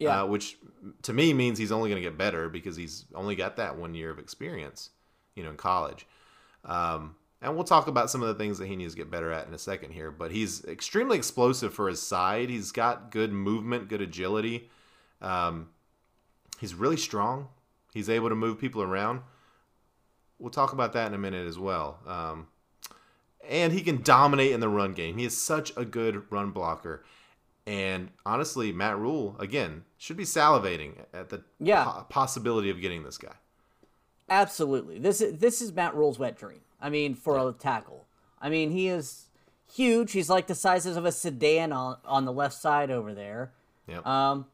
Yeah. 0.00 0.22
Uh, 0.22 0.26
which 0.26 0.56
to 1.02 1.12
me 1.12 1.34
means 1.34 1.58
he's 1.58 1.70
only 1.70 1.90
going 1.90 2.02
to 2.02 2.08
get 2.08 2.16
better 2.16 2.48
because 2.48 2.74
he's 2.74 3.04
only 3.14 3.36
got 3.36 3.56
that 3.56 3.76
one 3.76 3.94
year 3.94 4.10
of 4.10 4.18
experience, 4.18 4.90
you 5.36 5.44
know, 5.44 5.50
in 5.50 5.56
college. 5.56 6.06
Um, 6.64 7.16
and 7.42 7.54
we'll 7.54 7.64
talk 7.64 7.86
about 7.86 8.10
some 8.10 8.22
of 8.22 8.28
the 8.28 8.34
things 8.34 8.58
that 8.58 8.66
he 8.66 8.76
needs 8.76 8.94
to 8.94 8.98
get 8.98 9.10
better 9.10 9.30
at 9.30 9.46
in 9.46 9.54
a 9.54 9.58
second 9.58 9.92
here. 9.92 10.10
But 10.10 10.30
he's 10.30 10.64
extremely 10.64 11.16
explosive 11.16 11.72
for 11.72 11.88
his 11.88 12.00
side. 12.00 12.50
He's 12.50 12.72
got 12.72 13.10
good 13.10 13.32
movement, 13.32 13.88
good 13.88 14.00
agility. 14.00 14.70
Um, 15.20 15.68
he's 16.58 16.74
really 16.74 16.96
strong. 16.96 17.48
He's 17.92 18.08
able 18.08 18.28
to 18.28 18.34
move 18.34 18.58
people 18.58 18.82
around. 18.82 19.20
We'll 20.38 20.50
talk 20.50 20.72
about 20.72 20.92
that 20.94 21.08
in 21.08 21.14
a 21.14 21.18
minute 21.18 21.46
as 21.46 21.58
well. 21.58 21.98
Um, 22.06 22.48
and 23.48 23.72
he 23.72 23.82
can 23.82 24.02
dominate 24.02 24.52
in 24.52 24.60
the 24.60 24.68
run 24.68 24.92
game. 24.92 25.18
He 25.18 25.24
is 25.24 25.36
such 25.36 25.72
a 25.76 25.84
good 25.84 26.30
run 26.30 26.50
blocker. 26.50 27.04
And 27.70 28.10
honestly, 28.26 28.72
Matt 28.72 28.98
Rhule 28.98 29.36
again 29.38 29.84
should 29.96 30.16
be 30.16 30.24
salivating 30.24 31.04
at 31.14 31.28
the 31.28 31.44
Yeah. 31.60 31.84
po- 31.84 32.06
possibility 32.08 32.68
of 32.70 32.80
getting 32.80 33.04
this 33.04 33.16
guy. 33.16 33.34
Absolutely. 34.28 34.98
This 34.98 35.20
is 35.20 35.38
this 35.38 35.62
is 35.62 35.72
Matt 35.72 35.94
Rhule's 35.94 36.18
wet 36.18 36.36
dream. 36.36 36.60
I 36.80 36.90
mean, 36.90 37.14
for 37.14 37.38
a 37.38 37.52
tackle. 37.52 38.06
I 38.40 38.48
mean, 38.48 38.70
he 38.70 38.88
is 38.88 39.26
huge. 39.72 40.12
He's 40.12 40.28
like 40.30 40.46
the 40.48 40.54
sizes 40.54 40.96
of 40.96 41.04
a 41.04 41.12
sedan 41.12 41.72
on 41.72 41.98
on 42.04 42.24
the 42.24 42.32
left 42.32 42.54
side 42.54 42.90
over 42.90 43.14
there. 43.14 43.52
Yep. 43.86 44.04
Um, 44.06 44.46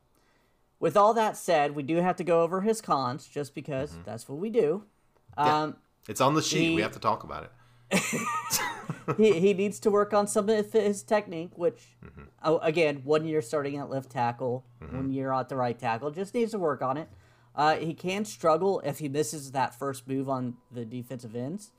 with 0.78 0.94
all 0.96 1.14
that 1.14 1.36
said, 1.38 1.74
we 1.74 1.82
do 1.82 1.96
have 1.96 2.16
to 2.16 2.24
go 2.24 2.42
over 2.42 2.60
his 2.60 2.80
cons, 2.82 3.26
just 3.26 3.54
because 3.54 3.92
Mm-hmm. 3.92 4.02
that's 4.04 4.28
what 4.28 4.38
we 4.38 4.50
do. 4.50 4.84
Um, 5.38 5.76
it's 6.08 6.20
on 6.20 6.34
the 6.34 6.42
sheet. 6.42 6.68
he- 6.70 6.74
we 6.74 6.82
have 6.82 6.92
to 6.92 6.98
talk 6.98 7.24
about 7.24 7.44
it. 7.44 7.52
he, 9.16 9.38
he 9.40 9.54
needs 9.54 9.78
to 9.80 9.90
work 9.90 10.12
on 10.14 10.26
some 10.26 10.48
of 10.48 10.72
his 10.72 11.02
technique, 11.02 11.56
which, 11.56 11.96
Mm-hmm. 12.04 12.22
oh, 12.44 12.58
again, 12.58 13.02
one 13.04 13.24
year 13.26 13.40
starting 13.42 13.76
at 13.76 13.90
left 13.90 14.10
tackle, 14.10 14.64
one 14.90 15.10
year 15.12 15.32
at 15.32 15.48
the 15.48 15.56
right 15.56 15.78
tackle, 15.78 16.10
just 16.10 16.34
needs 16.34 16.52
to 16.52 16.58
work 16.58 16.82
on 16.82 16.96
it. 16.96 17.08
Uh, 17.54 17.76
he 17.76 17.94
can 17.94 18.24
struggle 18.24 18.80
if 18.84 18.98
he 18.98 19.08
misses 19.08 19.52
that 19.52 19.74
first 19.78 20.06
move 20.06 20.28
on 20.28 20.56
the 20.70 20.84
defensive 20.84 21.34
ends. 21.34 21.70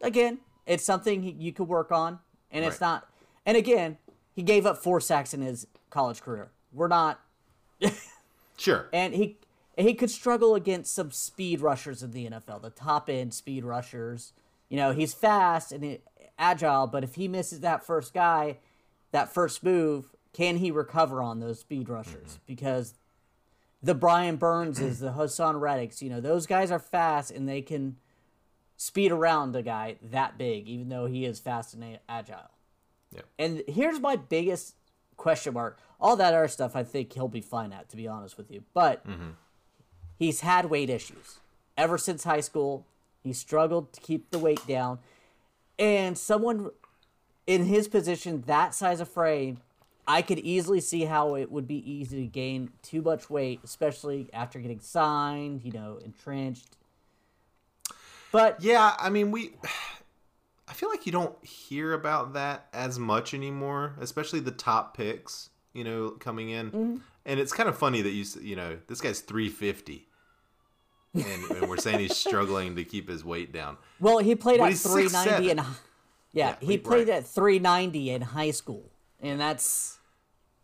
Again, 0.00 0.38
it's 0.66 0.84
something 0.84 1.22
he, 1.22 1.30
you 1.32 1.52
could 1.52 1.68
work 1.68 1.92
on, 1.92 2.18
and 2.50 2.64
it's 2.64 2.80
not. 2.80 3.06
And 3.44 3.56
again, 3.56 3.98
he 4.34 4.42
gave 4.42 4.64
up 4.66 4.78
four 4.78 5.00
sacks 5.00 5.34
in 5.34 5.40
his 5.42 5.66
college 5.90 6.20
career. 6.22 6.50
We're 6.72 6.88
not 6.88 7.20
Sure. 8.56 8.88
and 8.92 9.14
he 9.14 9.36
he 9.76 9.94
could 9.94 10.10
struggle 10.10 10.54
against 10.56 10.92
some 10.94 11.10
speed 11.12 11.60
rushers 11.60 12.02
in 12.02 12.10
the 12.10 12.28
NFL, 12.28 12.62
the 12.62 12.70
top 12.70 13.08
end 13.08 13.32
speed 13.32 13.64
rushers. 13.64 14.32
You 14.68 14.76
know, 14.76 14.90
he's 14.92 15.14
fast 15.14 15.70
and 15.72 15.84
he- 15.84 16.00
agile, 16.38 16.86
but 16.86 17.04
if 17.04 17.14
he 17.14 17.28
misses 17.28 17.60
that 17.60 17.84
first 17.84 18.14
guy, 18.14 18.58
that 19.10 19.32
first 19.32 19.62
move, 19.62 20.14
can 20.32 20.58
he 20.58 20.70
recover 20.70 21.22
on 21.22 21.40
those 21.40 21.60
speed 21.60 21.88
rushers? 21.88 22.28
Mm-hmm. 22.28 22.42
Because 22.46 22.94
the 23.82 23.94
Brian 23.94 24.36
Burns 24.36 24.80
is 24.80 25.00
the 25.00 25.12
Haason 25.12 25.60
Reddicks, 25.60 26.02
you 26.02 26.10
know, 26.10 26.20
those 26.20 26.46
guys 26.46 26.70
are 26.70 26.78
fast 26.78 27.30
and 27.30 27.48
they 27.48 27.62
can 27.62 27.96
speed 28.76 29.12
around 29.12 29.54
a 29.54 29.62
guy 29.62 29.96
that 30.02 30.38
big, 30.38 30.66
even 30.68 30.88
though 30.88 31.06
he 31.06 31.24
is 31.24 31.38
fast 31.38 31.74
and 31.74 31.98
agile. 32.08 32.50
Yeah. 33.14 33.22
And 33.38 33.62
here's 33.66 34.00
my 34.00 34.16
biggest 34.16 34.74
question 35.16 35.54
mark. 35.54 35.78
All 36.00 36.16
that 36.16 36.34
other 36.34 36.48
stuff, 36.48 36.76
I 36.76 36.84
think 36.84 37.12
he'll 37.12 37.28
be 37.28 37.40
fine 37.40 37.72
at, 37.72 37.88
to 37.90 37.96
be 37.96 38.06
honest 38.06 38.36
with 38.36 38.50
you. 38.50 38.62
But 38.74 39.06
mm-hmm. 39.06 39.30
he's 40.18 40.40
had 40.40 40.66
weight 40.66 40.90
issues 40.90 41.38
ever 41.76 41.98
since 41.98 42.24
high 42.24 42.40
school. 42.40 42.86
He 43.22 43.32
struggled 43.32 43.92
to 43.94 44.00
keep 44.00 44.30
the 44.30 44.38
weight 44.38 44.64
down. 44.66 45.00
And 45.78 46.18
someone 46.18 46.70
in 47.46 47.64
his 47.64 47.88
position, 47.88 48.42
that 48.46 48.74
size 48.74 49.00
of 49.00 49.08
frame, 49.08 49.58
I 50.06 50.22
could 50.22 50.38
easily 50.38 50.80
see 50.80 51.04
how 51.04 51.34
it 51.34 51.52
would 51.52 51.68
be 51.68 51.90
easy 51.90 52.22
to 52.22 52.26
gain 52.26 52.70
too 52.82 53.02
much 53.02 53.28
weight, 53.28 53.60
especially 53.62 54.28
after 54.32 54.58
getting 54.58 54.80
signed, 54.80 55.62
you 55.64 55.72
know, 55.72 55.98
entrenched. 56.04 56.76
But 58.32 58.62
Yeah, 58.62 58.94
I 58.98 59.10
mean, 59.10 59.30
we. 59.30 59.52
I 60.70 60.74
feel 60.74 60.90
like 60.90 61.06
you 61.06 61.12
don't 61.12 61.42
hear 61.42 61.94
about 61.94 62.34
that 62.34 62.68
as 62.74 62.98
much 62.98 63.32
anymore, 63.32 63.94
especially 64.00 64.40
the 64.40 64.50
top 64.50 64.94
picks, 64.94 65.48
you 65.72 65.82
know, 65.82 66.10
coming 66.10 66.50
in. 66.50 66.66
Mm-hmm. 66.66 66.96
And 67.24 67.40
it's 67.40 67.54
kind 67.54 67.70
of 67.70 67.78
funny 67.78 68.02
that 68.02 68.10
you, 68.10 68.26
you 68.42 68.54
know, 68.54 68.78
this 68.86 69.00
guy's 69.00 69.20
350. 69.20 70.06
And, 71.24 71.50
and 71.56 71.68
we're 71.68 71.76
saying 71.78 71.98
he's 72.00 72.16
struggling 72.16 72.76
to 72.76 72.84
keep 72.84 73.08
his 73.08 73.24
weight 73.24 73.52
down. 73.52 73.76
Well, 74.00 74.18
he 74.18 74.34
played 74.34 74.58
But 74.58 74.72
at 74.72 74.78
390 74.78 75.50
in 75.50 75.56
yeah, 75.58 75.64
Yeah, 76.32 76.56
he 76.60 76.78
played 76.78 77.08
right. 77.08 77.18
at 77.18 77.26
390 77.26 78.10
in 78.10 78.22
high 78.22 78.50
school. 78.50 78.90
And 79.20 79.40
that's 79.40 79.98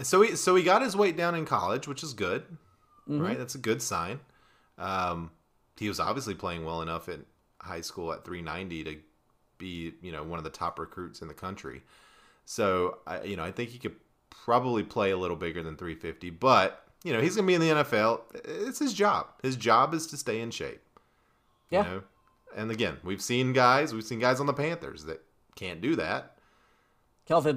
So 0.02 0.22
he 0.22 0.36
so 0.36 0.54
he 0.54 0.62
got 0.62 0.82
his 0.82 0.96
weight 0.96 1.16
down 1.16 1.34
in 1.34 1.44
college, 1.44 1.88
which 1.88 2.02
is 2.02 2.12
good, 2.14 2.42
Mm-hmm. 3.08 3.20
right? 3.20 3.38
That's 3.38 3.54
a 3.54 3.58
good 3.58 3.82
sign. 3.82 4.20
Um, 4.78 5.30
he 5.76 5.88
was 5.88 6.00
obviously 6.00 6.34
playing 6.34 6.64
well 6.64 6.80
enough 6.82 7.08
in 7.08 7.24
high 7.60 7.80
school 7.82 8.12
at 8.12 8.24
390 8.24 8.84
to 8.84 8.96
be 9.58 9.92
you 10.02 10.10
know 10.12 10.22
one 10.22 10.38
of 10.38 10.44
the 10.44 10.50
top 10.50 10.78
recruits 10.78 11.22
in 11.22 11.28
the 11.28 11.34
country. 11.34 11.82
So 12.44 12.98
I 13.06 13.22
you 13.24 13.36
know 13.36 13.44
I 13.44 13.52
think 13.52 13.70
he 13.70 13.78
could 13.78 13.96
probably 14.30 14.82
play 14.82 15.10
a 15.10 15.16
little 15.16 15.36
bigger 15.36 15.62
than 15.62 15.76
350, 15.76 16.30
but 16.30 16.83
you 17.04 17.12
know 17.12 17.20
he's 17.20 17.36
gonna 17.36 17.46
be 17.46 17.54
in 17.54 17.60
the 17.60 17.68
NFL. 17.68 18.22
It's 18.44 18.80
his 18.80 18.92
job. 18.92 19.26
His 19.42 19.54
job 19.54 19.94
is 19.94 20.08
to 20.08 20.16
stay 20.16 20.40
in 20.40 20.50
shape. 20.50 20.82
yeah. 21.70 21.84
You 21.84 21.90
know? 21.90 22.02
And 22.56 22.70
again, 22.70 22.98
we've 23.02 23.22
seen 23.22 23.52
guys, 23.52 23.92
we've 23.92 24.04
seen 24.04 24.20
guys 24.20 24.40
on 24.40 24.46
the 24.46 24.52
Panthers 24.52 25.04
that 25.04 25.22
can't 25.56 25.80
do 25.80 25.96
that. 25.96 26.36
Kelvin. 27.26 27.56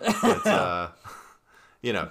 But, 0.00 0.46
uh, 0.46 0.88
you 1.82 1.92
know, 1.92 2.08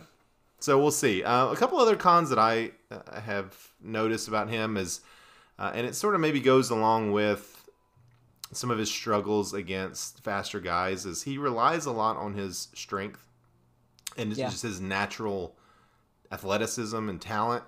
so 0.60 0.80
we'll 0.80 0.91
see. 0.91 1.24
Uh, 1.24 1.48
a 1.48 1.56
couple 1.56 1.80
other 1.80 1.95
cons 1.95 2.30
that 2.30 2.39
I 2.39 2.72
uh, 2.91 3.22
have 3.22 3.56
noticed 3.82 4.28
about 4.28 4.50
him 4.50 4.78
is, 4.78 5.02
uh, 5.58 5.72
and 5.74 5.88
it 5.88 5.95
sort 5.95 6.13
of 6.13 6.22
maybe 6.22 6.39
goes 6.39 6.69
along 6.69 7.13
with 7.13 7.67
some 8.52 8.69
of 8.69 8.78
his 8.78 8.91
struggles 8.91 9.54
against 9.54 10.22
faster 10.24 10.60
guys, 10.60 11.06
is 11.06 11.24
he 11.24 11.38
relies 11.38 11.86
a 11.86 11.91
lot 11.91 12.17
on 12.17 12.34
his 12.34 12.67
strength 12.74 13.29
and 14.19 14.36
Yeah. 14.38 14.49
just 14.49 14.62
his 14.63 14.79
natural 14.82 15.55
athleticism 16.32 17.10
and 17.10 17.21
talent. 17.21 17.63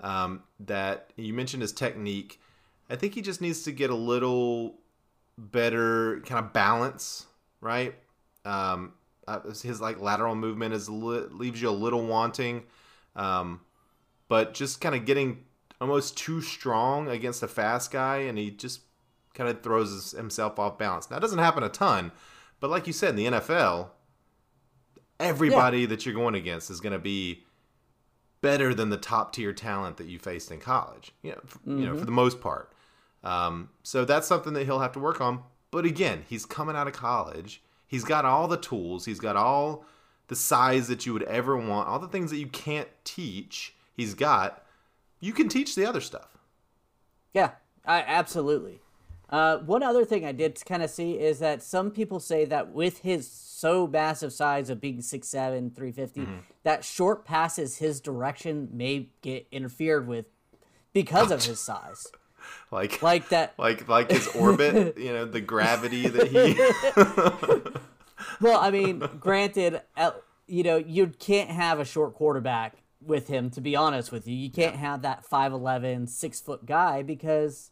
Um, 0.00 0.42
that 0.60 1.10
you 1.16 1.32
mentioned 1.32 1.62
his 1.62 1.72
technique. 1.72 2.38
I 2.90 2.96
think 2.96 3.14
he 3.14 3.22
just 3.22 3.40
needs 3.40 3.62
to 3.62 3.72
get 3.72 3.88
a 3.90 3.94
little 3.94 4.74
better 5.38 6.20
kind 6.26 6.44
of 6.44 6.52
balance, 6.52 7.26
right? 7.60 7.94
Um, 8.44 8.92
uh, 9.26 9.40
his 9.62 9.80
like 9.80 9.98
lateral 9.98 10.34
movement 10.34 10.74
is 10.74 10.88
li- 10.88 11.26
leaves 11.30 11.60
you 11.62 11.68
a 11.68 11.70
little 11.70 12.06
wanting, 12.06 12.64
um, 13.16 13.60
but 14.28 14.54
just 14.54 14.80
kind 14.80 14.94
of 14.94 15.04
getting 15.06 15.44
almost 15.80 16.16
too 16.16 16.40
strong 16.42 17.08
against 17.08 17.42
a 17.42 17.48
fast 17.48 17.90
guy, 17.90 18.18
and 18.18 18.38
he 18.38 18.50
just 18.50 18.80
kind 19.34 19.48
of 19.50 19.62
throws 19.62 19.90
his, 19.90 20.12
himself 20.12 20.58
off 20.58 20.78
balance. 20.78 21.10
Now, 21.10 21.16
it 21.16 21.20
doesn't 21.20 21.38
happen 21.38 21.62
a 21.62 21.68
ton, 21.68 22.12
but 22.60 22.70
like 22.70 22.86
you 22.86 22.92
said, 22.92 23.10
in 23.10 23.16
the 23.16 23.26
NFL, 23.26 23.88
everybody 25.20 25.86
that 25.86 26.04
you're 26.04 26.14
going 26.14 26.34
against 26.34 26.70
is 26.70 26.80
going 26.80 26.92
to 26.92 26.98
be 26.98 27.44
better 28.40 28.74
than 28.74 28.90
the 28.90 28.96
top 28.96 29.32
tier 29.32 29.52
talent 29.52 29.96
that 29.96 30.06
you 30.06 30.18
faced 30.18 30.50
in 30.50 30.60
college. 30.60 31.12
You 31.22 31.32
know, 31.32 31.40
f- 31.44 31.58
you 31.66 31.86
know, 31.86 31.96
for 31.96 32.04
the 32.04 32.12
most 32.12 32.40
part. 32.40 32.72
Um, 33.24 33.70
so 33.82 34.04
that's 34.04 34.26
something 34.26 34.52
that 34.52 34.64
he'll 34.64 34.78
have 34.78 34.92
to 34.92 35.00
work 35.00 35.20
on. 35.20 35.42
But 35.70 35.84
again, 35.84 36.24
he's 36.28 36.46
coming 36.46 36.76
out 36.76 36.86
of 36.86 36.92
college. 36.92 37.62
He's 37.86 38.04
got 38.04 38.24
all 38.24 38.48
the 38.48 38.56
tools. 38.56 39.04
He's 39.04 39.20
got 39.20 39.36
all 39.36 39.84
the 40.28 40.36
size 40.36 40.88
that 40.88 41.06
you 41.06 41.12
would 41.12 41.22
ever 41.24 41.56
want. 41.56 41.88
All 41.88 41.98
the 41.98 42.08
things 42.08 42.30
that 42.30 42.38
you 42.38 42.48
can't 42.48 42.88
teach. 43.04 43.74
He's 43.94 44.14
got. 44.14 44.64
You 45.20 45.32
can 45.32 45.48
teach 45.48 45.74
the 45.74 45.86
other 45.86 46.00
stuff. 46.00 46.36
Yeah, 47.32 47.52
I, 47.84 48.00
absolutely. 48.02 48.80
Uh, 49.28 49.58
one 49.58 49.82
other 49.82 50.04
thing 50.04 50.24
I 50.24 50.32
did 50.32 50.62
kind 50.64 50.82
of 50.82 50.90
see 50.90 51.18
is 51.18 51.40
that 51.40 51.62
some 51.62 51.90
people 51.90 52.20
say 52.20 52.44
that 52.44 52.70
with 52.70 52.98
his 52.98 53.28
so 53.56 53.86
massive 53.86 54.34
size 54.34 54.68
of 54.68 54.82
being 54.82 54.98
6'7", 54.98 55.74
350, 55.74 56.20
mm-hmm. 56.20 56.34
that 56.62 56.84
short 56.84 57.24
passes 57.24 57.78
his 57.78 58.02
direction 58.02 58.68
may 58.70 59.08
get 59.22 59.46
interfered 59.50 60.06
with 60.06 60.26
because 60.92 61.30
of 61.30 61.42
his 61.42 61.58
size. 61.58 62.06
like 62.70 63.02
like 63.02 63.30
that 63.30 63.54
like 63.58 63.88
like 63.88 64.10
his 64.10 64.28
orbit, 64.28 64.98
you 64.98 65.10
know, 65.10 65.24
the 65.24 65.40
gravity 65.40 66.06
that 66.06 66.28
he 66.28 66.54
Well, 68.40 68.60
I 68.60 68.70
mean, 68.70 68.98
granted, 69.18 69.80
you 70.46 70.62
know, 70.62 70.76
you 70.76 71.06
can't 71.18 71.48
have 71.50 71.80
a 71.80 71.84
short 71.86 72.14
quarterback 72.14 72.82
with 73.00 73.28
him 73.28 73.48
to 73.50 73.62
be 73.62 73.74
honest 73.74 74.12
with 74.12 74.28
you. 74.28 74.36
You 74.36 74.50
can't 74.50 74.74
yeah. 74.74 74.80
have 74.80 75.02
that 75.02 75.24
5'11, 75.24 76.10
6 76.10 76.40
foot 76.40 76.66
guy 76.66 77.02
because 77.02 77.70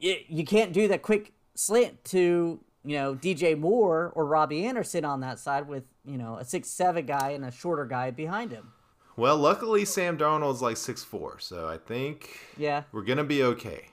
it, 0.00 0.26
you 0.28 0.44
can't 0.44 0.72
do 0.72 0.88
that 0.88 1.02
quick 1.02 1.32
slant 1.54 2.04
to 2.06 2.60
you 2.88 2.96
know 2.96 3.14
DJ 3.14 3.56
Moore 3.56 4.12
or 4.14 4.24
Robbie 4.24 4.64
Anderson 4.64 5.04
on 5.04 5.20
that 5.20 5.38
side 5.38 5.68
with 5.68 5.84
you 6.06 6.16
know 6.16 6.36
a 6.36 6.44
six 6.44 6.70
seven 6.70 7.04
guy 7.04 7.32
and 7.32 7.44
a 7.44 7.50
shorter 7.50 7.84
guy 7.84 8.10
behind 8.10 8.50
him. 8.50 8.72
Well, 9.14 9.36
luckily 9.36 9.84
Sam 9.84 10.16
Darnold's 10.16 10.62
like 10.62 10.78
six 10.78 11.04
four, 11.04 11.38
so 11.38 11.68
I 11.68 11.76
think 11.76 12.40
yeah 12.56 12.84
we're 12.90 13.02
gonna 13.02 13.24
be 13.24 13.42
okay. 13.42 13.90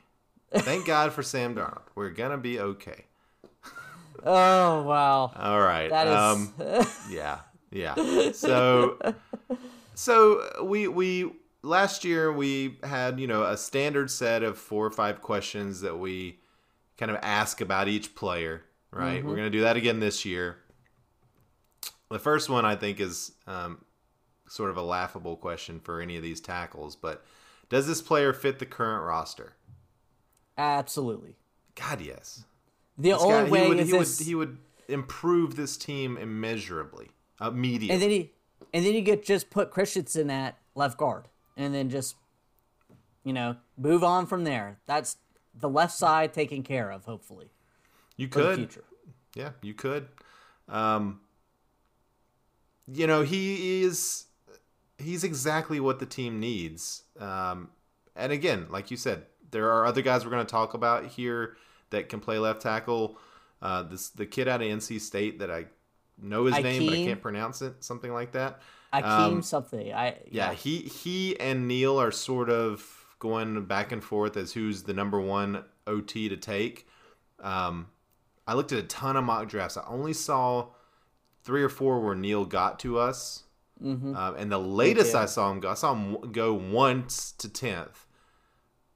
Thank 0.54 0.86
God 0.88 1.12
for 1.12 1.24
Sam 1.24 1.54
Darnold. 1.56 1.82
We're 1.94 2.12
gonna 2.12 2.38
be 2.38 2.58
okay. 2.58 3.04
Oh 4.24 4.84
wow! 4.84 5.34
All 5.36 5.60
right. 5.60 5.90
That 5.90 6.08
is... 6.08 6.16
Um, 6.16 6.88
yeah, 7.12 7.40
yeah. 7.72 8.32
So, 8.32 8.98
so 9.94 10.64
we 10.64 10.88
we 10.88 11.34
last 11.64 12.06
year 12.06 12.32
we 12.32 12.78
had 12.82 13.20
you 13.20 13.28
know 13.28 13.44
a 13.44 13.58
standard 13.58 14.10
set 14.10 14.42
of 14.42 14.58
four 14.58 14.86
or 14.86 14.92
five 14.92 15.22
questions 15.22 15.82
that 15.82 16.00
we 16.00 16.40
kind 16.98 17.12
of 17.12 17.18
ask 17.22 17.60
about 17.60 17.90
each 17.90 18.16
player 18.16 18.64
right 18.96 19.20
mm-hmm. 19.20 19.28
we're 19.28 19.36
going 19.36 19.46
to 19.46 19.58
do 19.58 19.62
that 19.62 19.76
again 19.78 20.00
this 20.00 20.26
year 20.26 20.58
the 22.10 22.20
first 22.20 22.50
one 22.50 22.66
i 22.66 22.76
think 22.76 23.00
is 23.00 23.32
um, 23.48 23.84
sort 24.48 24.70
of 24.70 24.78
a 24.78 24.82
laughable 24.82 25.36
question 25.36 25.80
for 25.80 26.02
any 26.02 26.16
of 26.16 26.24
these 26.24 26.42
tackles 26.42 26.96
but 26.96 27.24
does 27.70 27.88
this 27.88 28.02
player 28.02 28.34
fit 28.34 28.60
the 28.60 28.66
current 28.66 29.04
roster 29.06 29.54
absolutely 30.58 31.36
god 31.76 32.02
yes 32.02 32.46
the 32.98 33.10
this 33.10 33.22
only 33.22 33.46
guy, 33.46 33.50
way 33.50 33.64
he 33.64 33.70
would, 33.70 33.80
is 33.80 33.92
he 33.92 33.98
this... 33.98 34.20
would 34.20 34.28
he 34.28 34.36
would 34.36 34.58
improve 34.88 35.56
this 35.56 35.78
team 35.78 36.18
immeasurably 36.18 37.10
immediately 37.42 37.94
and 37.94 38.02
then 38.02 38.10
he 38.10 38.32
and 38.74 38.86
then 38.86 38.94
you 38.94 39.02
get 39.02 39.24
just 39.24 39.50
put 39.50 39.72
christensen 39.72 40.30
at 40.30 40.58
left 40.76 40.98
guard 40.98 41.28
and 41.58 41.74
then 41.74 41.90
just 41.90 42.16
you 43.24 43.34
know 43.34 43.58
move 43.78 44.04
on 44.04 44.26
from 44.26 44.44
there. 44.44 44.80
That's 44.86 45.18
the 45.54 45.70
left 45.70 45.94
side 45.94 46.34
taken 46.34 46.64
care 46.64 46.92
of. 46.92 47.06
Hopefully, 47.06 47.52
you 48.18 48.28
could. 48.28 48.70
Yeah, 49.36 49.52
you 49.62 49.74
could. 49.74 50.08
Um, 50.70 51.20
you 52.88 53.08
know, 53.08 53.24
he 53.24 53.84
is 53.84 54.26
he's 54.98 55.24
exactly 55.24 55.80
what 55.80 56.00
the 56.00 56.06
team 56.06 56.40
needs. 56.40 57.04
Um, 57.20 57.70
and 58.16 58.32
again, 58.32 58.68
like 58.70 58.92
you 58.92 58.98
said, 58.98 59.26
there 59.52 59.72
are 59.72 59.86
other 59.86 60.02
guys 60.02 60.24
we're 60.24 60.32
going 60.32 60.46
to 60.46 60.52
talk 60.52 60.74
about 60.74 61.06
here 61.06 61.58
that 61.90 62.10
can 62.10 62.20
play 62.20 62.40
left 62.40 62.62
tackle. 62.62 63.18
Uh, 63.62 63.84
this 63.84 64.10
the 64.10 64.26
kid 64.26 64.48
out 64.48 64.62
of 64.62 64.68
NC 64.68 65.02
State 65.02 65.40
that 65.40 65.52
I 65.52 65.66
know 66.22 66.46
his 66.46 66.58
name, 66.60 66.86
but 66.86 66.94
I 66.94 67.06
can't 67.06 67.22
pronounce 67.22 67.62
it. 67.62 67.84
Something 67.84 68.14
like 68.14 68.32
that. 68.34 68.62
Akeem 68.94 69.04
um, 69.04 69.42
something. 69.42 69.94
I 69.94 70.08
yeah. 70.08 70.50
yeah. 70.50 70.54
He 70.54 70.80
he 70.80 71.40
and 71.40 71.68
Neal 71.68 72.00
are 72.00 72.12
sort 72.12 72.50
of 72.50 73.06
going 73.20 73.66
back 73.66 73.92
and 73.92 74.04
forth 74.04 74.38
as 74.38 74.54
who's 74.54 74.84
the 74.84 74.94
number 74.94 75.20
one 75.20 75.64
OT 75.88 76.30
to 76.30 76.38
take. 76.38 76.88
Um, 77.42 77.88
I 78.48 78.54
looked 78.54 78.72
at 78.72 78.80
a 78.80 78.84
ton 78.84 79.16
of 79.16 79.24
mock 79.24 79.48
drafts. 79.50 79.78
I 79.78 79.84
only 79.88 80.14
saw 80.14 80.68
three 81.44 81.64
or 81.64 81.70
four 81.70 82.00
where 82.00 82.16
Neal 82.16 82.46
got 82.46 82.80
to 82.80 83.00
us, 83.00 83.44
mm-hmm. 83.84 84.16
uh, 84.16 84.34
and 84.34 84.52
the 84.52 84.60
latest 84.60 85.16
I 85.16 85.26
saw 85.26 85.52
him 85.52 85.60
go, 85.60 85.70
I 85.70 85.74
saw 85.74 85.94
him 85.94 86.32
go 86.32 86.54
once 86.54 87.32
to 87.34 87.50
tenth. 87.50 88.06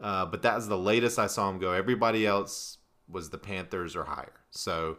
Uh, 0.01 0.25
but 0.25 0.41
that 0.43 0.55
was 0.55 0.67
the 0.67 0.77
latest 0.77 1.19
I 1.19 1.27
saw 1.27 1.49
him 1.49 1.59
go. 1.59 1.73
Everybody 1.73 2.25
else 2.25 2.77
was 3.09 3.31
the 3.31 3.37
Panthers 3.37 3.95
or 3.95 4.05
higher. 4.05 4.39
So 4.49 4.97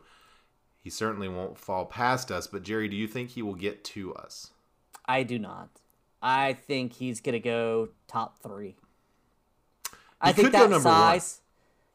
he 0.82 0.90
certainly 0.90 1.28
won't 1.28 1.58
fall 1.58 1.86
past 1.86 2.30
us. 2.30 2.46
But 2.46 2.62
Jerry, 2.62 2.88
do 2.88 2.96
you 2.96 3.06
think 3.06 3.30
he 3.30 3.42
will 3.42 3.54
get 3.54 3.84
to 3.84 4.14
us? 4.14 4.50
I 5.06 5.22
do 5.22 5.38
not. 5.38 5.70
I 6.22 6.52
think 6.52 6.92
he's 6.94 7.20
gonna 7.20 7.40
go 7.40 7.88
top 8.06 8.38
three. 8.42 8.76
I 10.20 10.32
think 10.32 10.52
that 10.52 10.82
size. 10.82 11.40
One. 11.40 11.46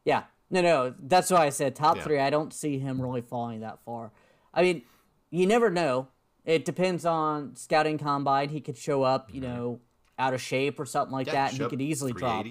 Yeah, 0.04 0.24
no, 0.50 0.62
no. 0.62 0.94
That's 1.00 1.32
why 1.32 1.46
I 1.46 1.50
said 1.50 1.76
top 1.76 1.98
yeah. 1.98 2.04
three. 2.04 2.20
I 2.20 2.30
don't 2.30 2.54
see 2.54 2.80
him 2.80 3.02
really 3.02 3.22
falling 3.22 3.62
that 3.62 3.80
far. 3.86 4.12
I 4.54 4.62
mean, 4.62 4.84
you 5.30 5.46
never 5.46 5.70
know. 5.70 6.08
It 6.46 6.64
depends 6.64 7.06
on 7.06 7.56
scouting 7.56 7.98
combine. 7.98 8.50
He 8.50 8.62
could 8.62 8.78
show 8.78 9.04
up, 9.04 9.34
you 9.34 9.42
mm-hmm. 9.42 9.54
know, 9.54 9.80
out 10.18 10.34
of 10.34 10.42
shape 10.42 10.80
or 10.80 10.86
something 10.86 11.14
like 11.14 11.28
yeah, 11.28 11.34
that, 11.34 11.52
and 11.54 11.62
he 11.62 11.68
could 11.68 11.82
easily 11.82 12.14
drop. 12.14 12.46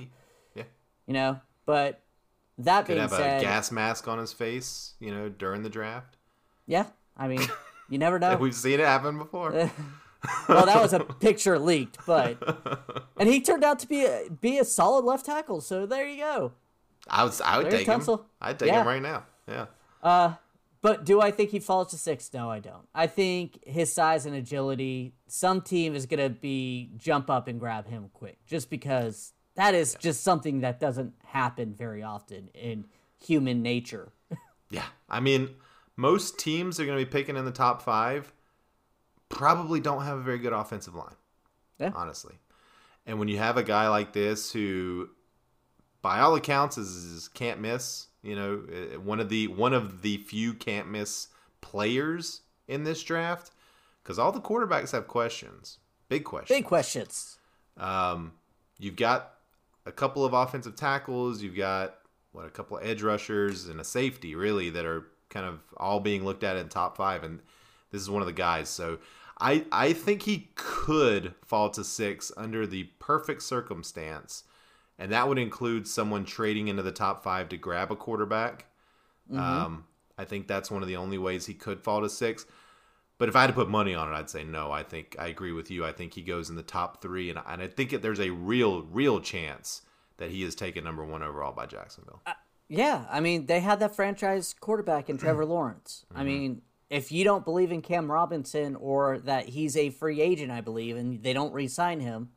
Yeah. 0.54 0.64
You 1.06 1.14
know, 1.14 1.40
but 1.66 2.02
that 2.58 2.86
could 2.86 2.94
being 2.94 3.00
have 3.00 3.10
said, 3.10 3.40
a 3.40 3.44
gas 3.44 3.70
mask 3.70 4.08
on 4.08 4.18
his 4.18 4.32
face, 4.32 4.94
you 5.00 5.12
know, 5.12 5.28
during 5.28 5.62
the 5.62 5.68
draft. 5.68 6.16
Yeah, 6.66 6.86
I 7.16 7.28
mean, 7.28 7.40
you 7.88 7.98
never 7.98 8.18
know. 8.20 8.36
We've 8.36 8.54
seen 8.54 8.80
it 8.80 8.86
happen 8.86 9.18
before. 9.18 9.52
well, 10.48 10.66
that 10.66 10.80
was 10.80 10.92
a 10.92 11.00
picture 11.20 11.58
leaked, 11.58 11.98
but 12.06 12.38
and 13.16 13.28
he 13.28 13.40
turned 13.40 13.64
out 13.64 13.78
to 13.80 13.88
be 13.88 14.04
a, 14.04 14.28
be 14.40 14.58
a 14.58 14.64
solid 14.64 15.04
left 15.04 15.26
tackle. 15.26 15.60
So 15.60 15.86
there 15.86 16.08
you 16.08 16.18
go. 16.18 16.52
I 17.08 17.24
was 17.24 17.40
I 17.40 17.58
would 17.58 17.66
Larry 17.66 17.84
take 17.84 17.88
Tunsil. 17.88 18.20
him. 18.20 18.26
I'd 18.40 18.58
take 18.58 18.68
yeah. 18.68 18.80
him 18.80 18.86
right 18.86 19.02
now. 19.02 19.24
Yeah. 19.48 19.66
Uh, 20.02 20.34
but 20.80 21.04
do 21.04 21.20
I 21.20 21.30
think 21.30 21.50
he 21.50 21.60
falls 21.60 21.90
to 21.90 21.98
six? 21.98 22.30
No, 22.32 22.50
I 22.50 22.60
don't. 22.60 22.86
I 22.94 23.06
think 23.06 23.66
his 23.66 23.92
size 23.92 24.26
and 24.26 24.34
agility, 24.34 25.14
some 25.26 25.60
team 25.60 25.94
is 25.94 26.06
gonna 26.06 26.30
be 26.30 26.90
jump 26.96 27.30
up 27.30 27.48
and 27.48 27.58
grab 27.58 27.88
him 27.88 28.10
quick, 28.12 28.38
just 28.46 28.70
because 28.70 29.32
that 29.54 29.74
is 29.74 29.94
yeah. 29.94 29.98
just 30.00 30.22
something 30.22 30.60
that 30.60 30.80
doesn't 30.80 31.14
happen 31.24 31.74
very 31.74 32.02
often 32.02 32.48
in 32.54 32.86
human 33.18 33.62
nature. 33.62 34.12
yeah, 34.70 34.86
I 35.08 35.20
mean, 35.20 35.50
most 35.96 36.38
teams 36.38 36.78
are 36.80 36.86
gonna 36.86 36.98
be 36.98 37.06
picking 37.06 37.36
in 37.36 37.44
the 37.44 37.50
top 37.50 37.82
five 37.82 38.32
probably 39.34 39.80
don't 39.80 40.04
have 40.04 40.18
a 40.18 40.22
very 40.22 40.38
good 40.38 40.52
offensive 40.52 40.94
line. 40.94 41.14
Yeah. 41.78 41.90
Honestly. 41.94 42.34
And 43.06 43.18
when 43.18 43.28
you 43.28 43.38
have 43.38 43.56
a 43.56 43.62
guy 43.62 43.88
like 43.88 44.12
this 44.12 44.52
who 44.52 45.10
by 46.04 46.20
all 46.20 46.34
accounts 46.34 46.76
is, 46.76 46.94
is 46.96 47.28
can't 47.28 47.58
miss, 47.58 48.08
you 48.22 48.36
know, 48.36 48.62
uh, 48.70 49.00
one 49.00 49.20
of 49.20 49.30
the 49.30 49.46
one 49.48 49.72
of 49.72 50.02
the 50.02 50.18
few 50.18 50.52
can't 50.52 50.90
miss 50.90 51.28
players 51.62 52.42
in 52.68 52.84
this 52.84 53.02
draft 53.02 53.50
cuz 54.04 54.18
all 54.18 54.30
the 54.30 54.40
quarterbacks 54.40 54.92
have 54.92 55.08
questions. 55.08 55.78
Big 56.10 56.22
questions. 56.22 56.58
Big 56.58 56.66
questions. 56.66 57.38
Um 57.78 58.34
you've 58.78 58.96
got 58.96 59.38
a 59.86 59.92
couple 59.92 60.26
of 60.26 60.34
offensive 60.34 60.76
tackles, 60.76 61.42
you've 61.42 61.56
got 61.56 62.00
what 62.32 62.44
a 62.44 62.50
couple 62.50 62.76
of 62.76 62.84
edge 62.84 63.02
rushers 63.02 63.66
and 63.68 63.80
a 63.80 63.84
safety 63.84 64.34
really 64.34 64.68
that 64.68 64.84
are 64.84 65.06
kind 65.30 65.46
of 65.46 65.60
all 65.78 66.00
being 66.00 66.22
looked 66.22 66.44
at 66.44 66.58
in 66.58 66.68
top 66.68 66.98
5 66.98 67.24
and 67.24 67.40
this 67.92 68.02
is 68.02 68.10
one 68.10 68.20
of 68.20 68.26
the 68.26 68.32
guys. 68.34 68.68
So 68.68 68.98
I 69.40 69.64
I 69.72 69.94
think 69.94 70.22
he 70.22 70.50
could 70.54 71.34
fall 71.46 71.70
to 71.70 71.82
six 71.82 72.30
under 72.36 72.66
the 72.66 72.84
perfect 72.98 73.42
circumstance, 73.42 74.44
and 74.98 75.12
that 75.12 75.28
would 75.28 75.38
include 75.38 75.88
someone 75.88 76.24
trading 76.24 76.68
into 76.68 76.82
the 76.82 76.92
top 76.92 77.22
five 77.22 77.48
to 77.50 77.56
grab 77.56 77.90
a 77.90 77.96
quarterback. 77.96 78.66
Mm-hmm. 79.30 79.40
Um, 79.40 79.84
I 80.16 80.24
think 80.24 80.46
that's 80.46 80.70
one 80.70 80.82
of 80.82 80.88
the 80.88 80.96
only 80.96 81.18
ways 81.18 81.46
he 81.46 81.54
could 81.54 81.80
fall 81.80 82.00
to 82.02 82.08
six. 82.08 82.46
But 83.18 83.28
if 83.28 83.36
I 83.36 83.42
had 83.42 83.46
to 83.48 83.52
put 83.52 83.68
money 83.68 83.94
on 83.94 84.12
it, 84.12 84.16
I'd 84.16 84.30
say 84.30 84.44
no. 84.44 84.72
I 84.72 84.82
think 84.82 85.16
I 85.18 85.28
agree 85.28 85.52
with 85.52 85.70
you. 85.70 85.84
I 85.84 85.92
think 85.92 86.14
he 86.14 86.22
goes 86.22 86.50
in 86.50 86.56
the 86.56 86.62
top 86.62 87.00
three, 87.00 87.30
and, 87.30 87.38
and 87.46 87.62
I 87.62 87.68
think 87.68 87.90
there's 88.02 88.20
a 88.20 88.30
real, 88.30 88.82
real 88.82 89.20
chance 89.20 89.82
that 90.16 90.30
he 90.30 90.42
is 90.42 90.54
taken 90.54 90.84
number 90.84 91.04
one 91.04 91.22
overall 91.22 91.52
by 91.52 91.66
Jacksonville. 91.66 92.22
Uh, 92.26 92.32
yeah, 92.68 93.04
I 93.10 93.20
mean 93.20 93.46
they 93.46 93.60
had 93.60 93.80
that 93.80 93.94
franchise 93.94 94.54
quarterback 94.58 95.08
in 95.08 95.18
Trevor 95.18 95.44
Lawrence. 95.46 96.06
Mm-hmm. 96.10 96.20
I 96.20 96.24
mean 96.24 96.62
if 96.90 97.10
you 97.10 97.24
don't 97.24 97.44
believe 97.44 97.72
in 97.72 97.82
Cam 97.82 98.10
Robinson 98.10 98.76
or 98.76 99.18
that 99.20 99.48
he's 99.48 99.76
a 99.76 99.90
free 99.90 100.20
agent, 100.20 100.52
I 100.52 100.60
believe, 100.60 100.96
and 100.96 101.22
they 101.22 101.32
don't 101.32 101.52
re-sign 101.52 102.00
him, 102.00 102.30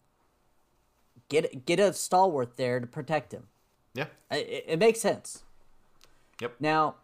get 1.30 1.66
get 1.66 1.80
a 1.80 1.94
stalwart 1.94 2.58
there 2.58 2.80
to 2.80 2.88
protect 2.88 3.34
him. 3.34 3.48
Yeah, 3.94 4.06
it, 4.32 4.66
it 4.68 4.80
makes 4.80 5.00
sense. 5.00 5.44
Yep. 6.42 6.56
Now, 6.60 6.96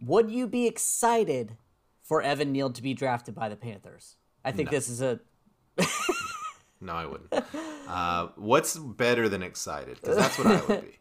would 0.00 0.30
you 0.30 0.46
be 0.46 0.66
excited 0.66 1.56
for 2.02 2.22
Evan 2.22 2.52
Neal 2.52 2.70
to 2.70 2.82
be 2.82 2.94
drafted 2.94 3.34
by 3.34 3.48
the 3.48 3.56
Panthers? 3.56 4.16
I 4.44 4.52
think 4.52 4.70
no. 4.70 4.76
this 4.76 4.88
is 4.88 5.02
a. 5.02 5.20
no, 6.80 6.92
I 6.92 7.06
wouldn't. 7.06 7.32
Uh, 7.88 8.28
what's 8.36 8.76
better 8.76 9.28
than 9.28 9.42
excited? 9.42 10.00
Because 10.00 10.16
that's 10.16 10.38
what 10.38 10.46
I 10.46 10.64
would 10.66 10.82
be. 10.82 10.98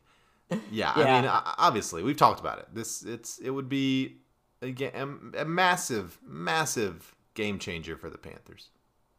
Yeah, 0.49 0.57
yeah, 0.71 0.93
I 0.95 1.21
mean, 1.21 1.31
obviously, 1.57 2.03
we've 2.03 2.17
talked 2.17 2.39
about 2.39 2.59
it. 2.59 2.67
This, 2.73 3.03
it's, 3.03 3.37
it 3.39 3.49
would 3.49 3.69
be 3.69 4.17
again 4.61 5.31
a, 5.35 5.41
a 5.41 5.45
massive, 5.45 6.19
massive 6.25 7.15
game 7.33 7.59
changer 7.59 7.95
for 7.97 8.09
the 8.09 8.17
Panthers. 8.17 8.69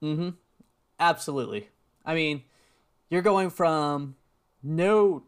Mm-hmm. 0.02 0.30
Absolutely. 0.98 1.68
I 2.04 2.14
mean, 2.14 2.42
you're 3.10 3.22
going 3.22 3.50
from 3.50 4.16
no 4.62 5.24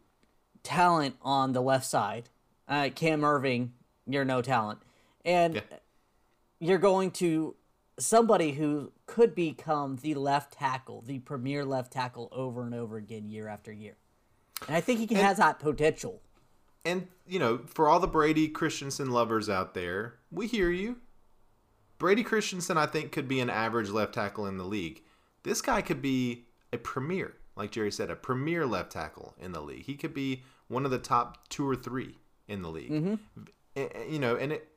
talent 0.63 1.15
on 1.21 1.53
the 1.53 1.61
left 1.61 1.85
side, 1.85 2.29
uh, 2.67 2.89
Cam 2.93 3.21
Erving, 3.21 3.69
you're 4.07 4.25
no 4.25 4.41
talent, 4.41 4.79
and 5.25 5.55
Yeah. 5.55 5.61
you're 6.59 6.77
going 6.77 7.11
to 7.11 7.55
somebody 7.99 8.53
who 8.53 8.91
could 9.05 9.35
become 9.35 9.97
the 9.97 10.15
left 10.15 10.53
tackle, 10.53 11.01
the 11.01 11.19
premier 11.19 11.65
left 11.65 11.91
tackle 11.93 12.29
over 12.31 12.63
and 12.63 12.73
over 12.73 12.97
again, 12.97 13.29
year 13.29 13.47
after 13.47 13.71
year. 13.71 13.95
And 14.67 14.75
I 14.75 14.81
think 14.81 15.09
he 15.09 15.15
has 15.15 15.37
that 15.37 15.59
potential. 15.59 16.21
And 16.83 17.07
you 17.27 17.39
know, 17.39 17.59
for 17.65 17.87
all 17.87 17.99
the 17.99 18.07
Brady 18.07 18.47
Christensen 18.47 19.11
lovers 19.11 19.49
out 19.49 19.73
there, 19.73 20.15
we 20.31 20.47
hear 20.47 20.69
you. 20.71 20.97
Brady 21.99 22.23
Christensen, 22.23 22.77
I 22.77 22.87
think, 22.87 23.11
could 23.11 23.27
be 23.27 23.39
an 23.39 23.49
average 23.49 23.89
left 23.89 24.13
tackle 24.15 24.47
in 24.47 24.57
the 24.57 24.63
league. 24.63 25.03
This 25.43 25.61
guy 25.61 25.81
could 25.81 26.01
be 26.01 26.45
a 26.73 26.77
premier, 26.77 27.35
like 27.55 27.71
Jerry 27.71 27.91
said, 27.91 28.09
a 28.09 28.15
premier 28.15 28.65
left 28.65 28.91
tackle 28.91 29.35
in 29.39 29.51
the 29.51 29.61
league. 29.61 29.83
He 29.85 29.95
could 29.95 30.13
be 30.13 30.43
one 30.67 30.85
of 30.85 30.91
the 30.91 30.97
top 30.99 31.49
two 31.49 31.67
or 31.67 31.75
three 31.75 32.17
in 32.47 32.61
the 32.61 32.69
league. 32.69 33.19
Eh, 33.75 33.87
eh, 33.93 34.03
You 34.09 34.19
know, 34.19 34.35
and 34.35 34.51
it 34.53 34.67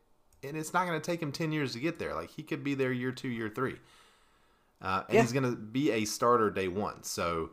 and 0.43 0.57
it's 0.57 0.73
not 0.75 0.87
going 0.87 1.01
to 1.01 1.05
take 1.05 1.23
him 1.23 1.33
ten 1.33 1.53
years 1.53 1.73
to 1.73 1.79
get 1.79 1.99
there. 1.99 2.15
Like 2.15 2.31
he 2.31 2.43
could 2.43 2.63
be 2.63 2.75
there 2.75 2.93
year 2.93 3.13
two, 3.13 3.29
year 3.29 3.49
three, 3.49 3.77
uh, 4.83 5.03
and 5.09 5.15
Yeah. 5.15 5.21
he's 5.23 5.33
going 5.33 5.45
to 5.51 5.57
be 5.57 5.91
a 5.93 6.05
starter 6.05 6.51
day 6.51 6.69
one. 6.69 7.03
So, 7.03 7.51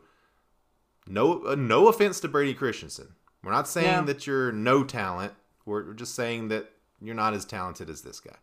no, 1.06 1.44
uh, 1.46 1.54
no 1.54 1.88
offense 1.88 2.20
to 2.20 2.28
Brady 2.28 2.54
Christensen. 2.54 3.14
We're 3.42 3.52
not 3.52 3.66
saying 3.68 4.04
that 4.06 4.26
you're 4.26 4.52
no 4.52 4.84
talent. 4.84 5.32
We're 5.64 5.94
just 5.94 6.14
saying 6.14 6.48
that 6.48 6.70
you're 7.00 7.14
not 7.14 7.34
as 7.34 7.44
talented 7.44 7.90
as 7.90 8.02
this 8.02 8.20
guy. 8.20 8.36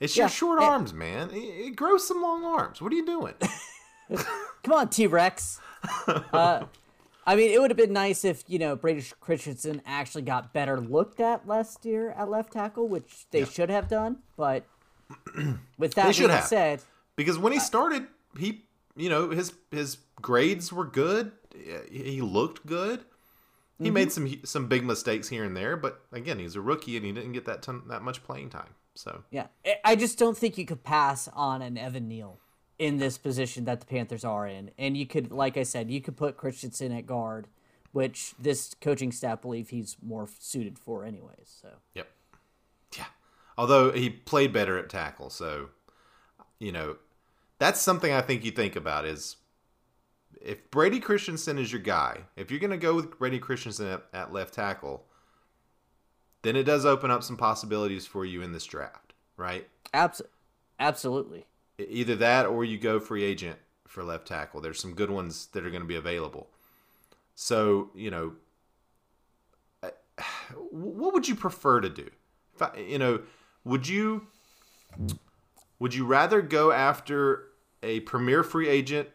It's 0.00 0.16
Yeah, 0.16 0.24
your 0.24 0.28
short 0.30 0.58
and- 0.60 0.68
arms, 0.68 0.92
man. 0.92 1.30
It, 1.30 1.36
it 1.36 1.76
grows 1.76 2.06
some 2.06 2.20
long 2.22 2.44
arms. 2.44 2.80
What 2.82 2.92
are 2.92 2.96
you 2.96 3.06
doing? 3.06 3.34
Come 4.64 4.72
on, 4.72 4.88
T 4.88 5.06
Rex. 5.06 5.60
uh, 6.32 6.64
I 7.26 7.36
mean, 7.36 7.50
it 7.50 7.60
would 7.60 7.70
have 7.70 7.76
been 7.78 7.92
nice 7.92 8.24
if 8.24 8.44
you 8.48 8.58
know 8.58 8.76
Brady 8.76 9.04
Christensen 9.20 9.82
actually 9.86 10.22
got 10.22 10.52
better 10.52 10.80
looked 10.80 11.20
at 11.20 11.46
last 11.46 11.84
year 11.84 12.10
at 12.10 12.28
left 12.28 12.52
tackle, 12.52 12.88
which 12.88 13.26
they 13.30 13.40
Yeah. 13.40 13.44
should 13.46 13.70
have 13.70 13.88
done. 13.88 14.18
But 14.36 14.64
with 15.78 15.94
that 15.94 16.16
being 16.16 16.30
have. 16.30 16.44
said, 16.44 16.82
Because 17.16 17.38
when 17.38 17.52
he 17.52 17.58
started, 17.60 18.06
he 18.38 18.62
you 18.96 19.08
know 19.08 19.30
his 19.30 19.52
his 19.70 19.98
grades 20.20 20.72
were 20.72 20.84
good. 20.86 21.32
He 21.90 22.20
looked 22.20 22.66
good. 22.66 23.00
He 23.78 23.86
Mm-hmm. 23.88 23.94
made 23.94 24.12
some 24.12 24.28
some 24.44 24.68
big 24.68 24.84
mistakes 24.84 25.28
here 25.28 25.42
and 25.44 25.56
there, 25.56 25.76
but 25.76 26.02
again, 26.12 26.38
he's 26.38 26.54
a 26.54 26.60
rookie 26.60 26.96
and 26.96 27.04
he 27.04 27.10
didn't 27.12 27.32
get 27.32 27.46
that 27.46 27.62
ton, 27.62 27.82
that 27.88 28.02
much 28.02 28.22
playing 28.22 28.50
time. 28.50 28.74
So 28.94 29.24
yeah, 29.30 29.46
I 29.84 29.96
just 29.96 30.18
don't 30.18 30.36
think 30.36 30.56
you 30.58 30.64
could 30.66 30.84
pass 30.84 31.28
on 31.32 31.62
an 31.62 31.76
Evan 31.76 32.06
Neal 32.06 32.38
in 32.82 32.98
this 32.98 33.16
position 33.16 33.64
that 33.64 33.78
the 33.78 33.86
Panthers 33.86 34.24
are 34.24 34.44
in, 34.44 34.72
and 34.76 34.96
you 34.96 35.06
could, 35.06 35.30
like 35.30 35.56
I 35.56 35.62
said, 35.62 35.88
you 35.88 36.00
could 36.00 36.16
put 36.16 36.36
Christensen 36.36 36.90
at 36.90 37.06
guard, 37.06 37.46
which 37.92 38.34
this 38.40 38.74
coaching 38.80 39.12
staff 39.12 39.40
believe 39.40 39.68
he's 39.68 39.96
more 40.02 40.28
suited 40.40 40.80
for, 40.80 41.04
anyways. 41.04 41.58
So 41.62 41.68
Yep. 41.94 42.08
Yeah. 42.98 43.04
Although 43.56 43.92
he 43.92 44.10
played 44.10 44.52
better 44.52 44.76
at 44.78 44.88
tackle, 44.88 45.30
so 45.30 45.68
you 46.58 46.72
know, 46.72 46.96
that's 47.60 47.80
something 47.80 48.12
I 48.12 48.20
think 48.20 48.44
you 48.44 48.50
think 48.50 48.74
about 48.74 49.04
is 49.04 49.36
if 50.40 50.68
Brady 50.72 50.98
Christensen 50.98 51.58
is 51.58 51.70
your 51.70 51.80
guy, 51.80 52.22
if 52.34 52.50
you're 52.50 52.58
going 52.58 52.70
to 52.72 52.76
go 52.76 52.96
with 52.96 53.16
Brady 53.16 53.38
Christensen 53.38 53.86
at, 53.86 54.02
at 54.12 54.32
left 54.32 54.54
tackle, 54.54 55.04
then 56.42 56.56
it 56.56 56.64
does 56.64 56.84
open 56.84 57.12
up 57.12 57.22
some 57.22 57.36
possibilities 57.36 58.08
for 58.08 58.24
you 58.24 58.42
in 58.42 58.50
this 58.50 58.64
draft, 58.64 59.12
right? 59.36 59.68
abs- 59.94 60.22
absolutely. 60.80 61.46
Either 61.88 62.16
that 62.16 62.46
or 62.46 62.64
you 62.64 62.78
go 62.78 63.00
free 63.00 63.24
agent 63.24 63.58
for 63.86 64.02
left 64.02 64.26
tackle. 64.26 64.60
There's 64.60 64.80
some 64.80 64.94
good 64.94 65.10
ones 65.10 65.46
that 65.52 65.64
are 65.64 65.70
going 65.70 65.82
to 65.82 65.88
be 65.88 65.96
available. 65.96 66.48
So, 67.34 67.90
you 67.94 68.10
know, 68.10 68.32
what 70.70 71.12
would 71.14 71.28
you 71.28 71.34
prefer 71.34 71.80
to 71.80 71.88
do? 71.88 72.10
If 72.54 72.62
I, 72.62 72.76
you 72.78 72.98
know, 72.98 73.22
would 73.64 73.88
you 73.88 74.26
would 75.78 75.94
you 75.94 76.04
rather 76.04 76.42
go 76.42 76.72
after 76.72 77.48
a 77.82 78.00
premier 78.00 78.42
free 78.42 78.68
agent 78.68 79.08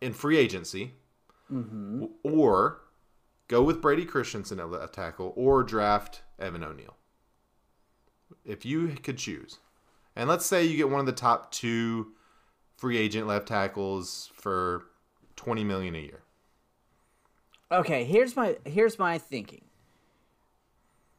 in 0.00 0.12
free 0.12 0.38
agency 0.38 0.92
mm-hmm. 1.52 2.06
or 2.22 2.80
go 3.48 3.62
with 3.62 3.80
Brady 3.80 4.04
Christensen 4.04 4.60
at 4.60 4.70
left 4.70 4.94
tackle 4.94 5.32
or 5.36 5.62
draft 5.62 6.22
Evan 6.38 6.64
O'Neal? 6.64 6.96
If 8.44 8.64
you 8.64 8.96
could 9.02 9.18
choose. 9.18 9.58
And 10.16 10.28
let's 10.28 10.46
say 10.46 10.64
you 10.64 10.76
get 10.76 10.90
one 10.90 11.00
of 11.00 11.06
the 11.06 11.12
top 11.12 11.50
two 11.50 12.12
free 12.76 12.96
agent 12.96 13.26
left 13.26 13.48
tackles 13.48 14.30
for 14.34 14.84
20 15.36 15.64
million 15.64 15.94
a 15.94 16.00
year. 16.00 16.22
Okay, 17.72 18.04
here's 18.04 18.34
my 18.34 18.56
here's 18.64 18.98
my 18.98 19.16
thinking. 19.16 19.64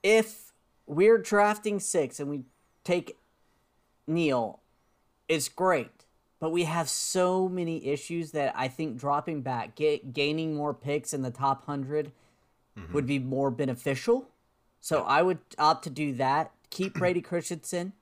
If 0.04 0.52
we're 0.86 1.18
drafting 1.18 1.80
six 1.80 2.20
and 2.20 2.30
we 2.30 2.44
take 2.84 3.18
Neal, 4.08 4.60
it's 5.30 5.48
great. 5.48 6.06
But 6.42 6.50
we 6.50 6.64
have 6.64 6.90
so 6.90 7.48
many 7.48 7.86
issues 7.86 8.32
that 8.32 8.54
I 8.58 8.68
think 8.68 8.98
dropping 8.98 9.42
back, 9.42 9.76
get, 9.76 10.12
gaining 10.12 10.56
more 10.56 10.74
picks 10.74 11.14
in 11.14 11.22
the 11.22 11.30
top 11.30 11.68
100 11.68 12.12
would 12.76 12.86
mm-hmm. 12.86 13.08
be 13.08 13.20
more 13.20 13.52
beneficial. 13.52 14.28
So 14.80 15.04
I 15.04 15.22
would 15.22 15.38
opt 15.60 15.84
to 15.84 15.92
do 15.92 16.14
that. 16.14 16.52
Keep 16.72 16.96
Brady 16.96 17.22
Christensen. 17.22 17.94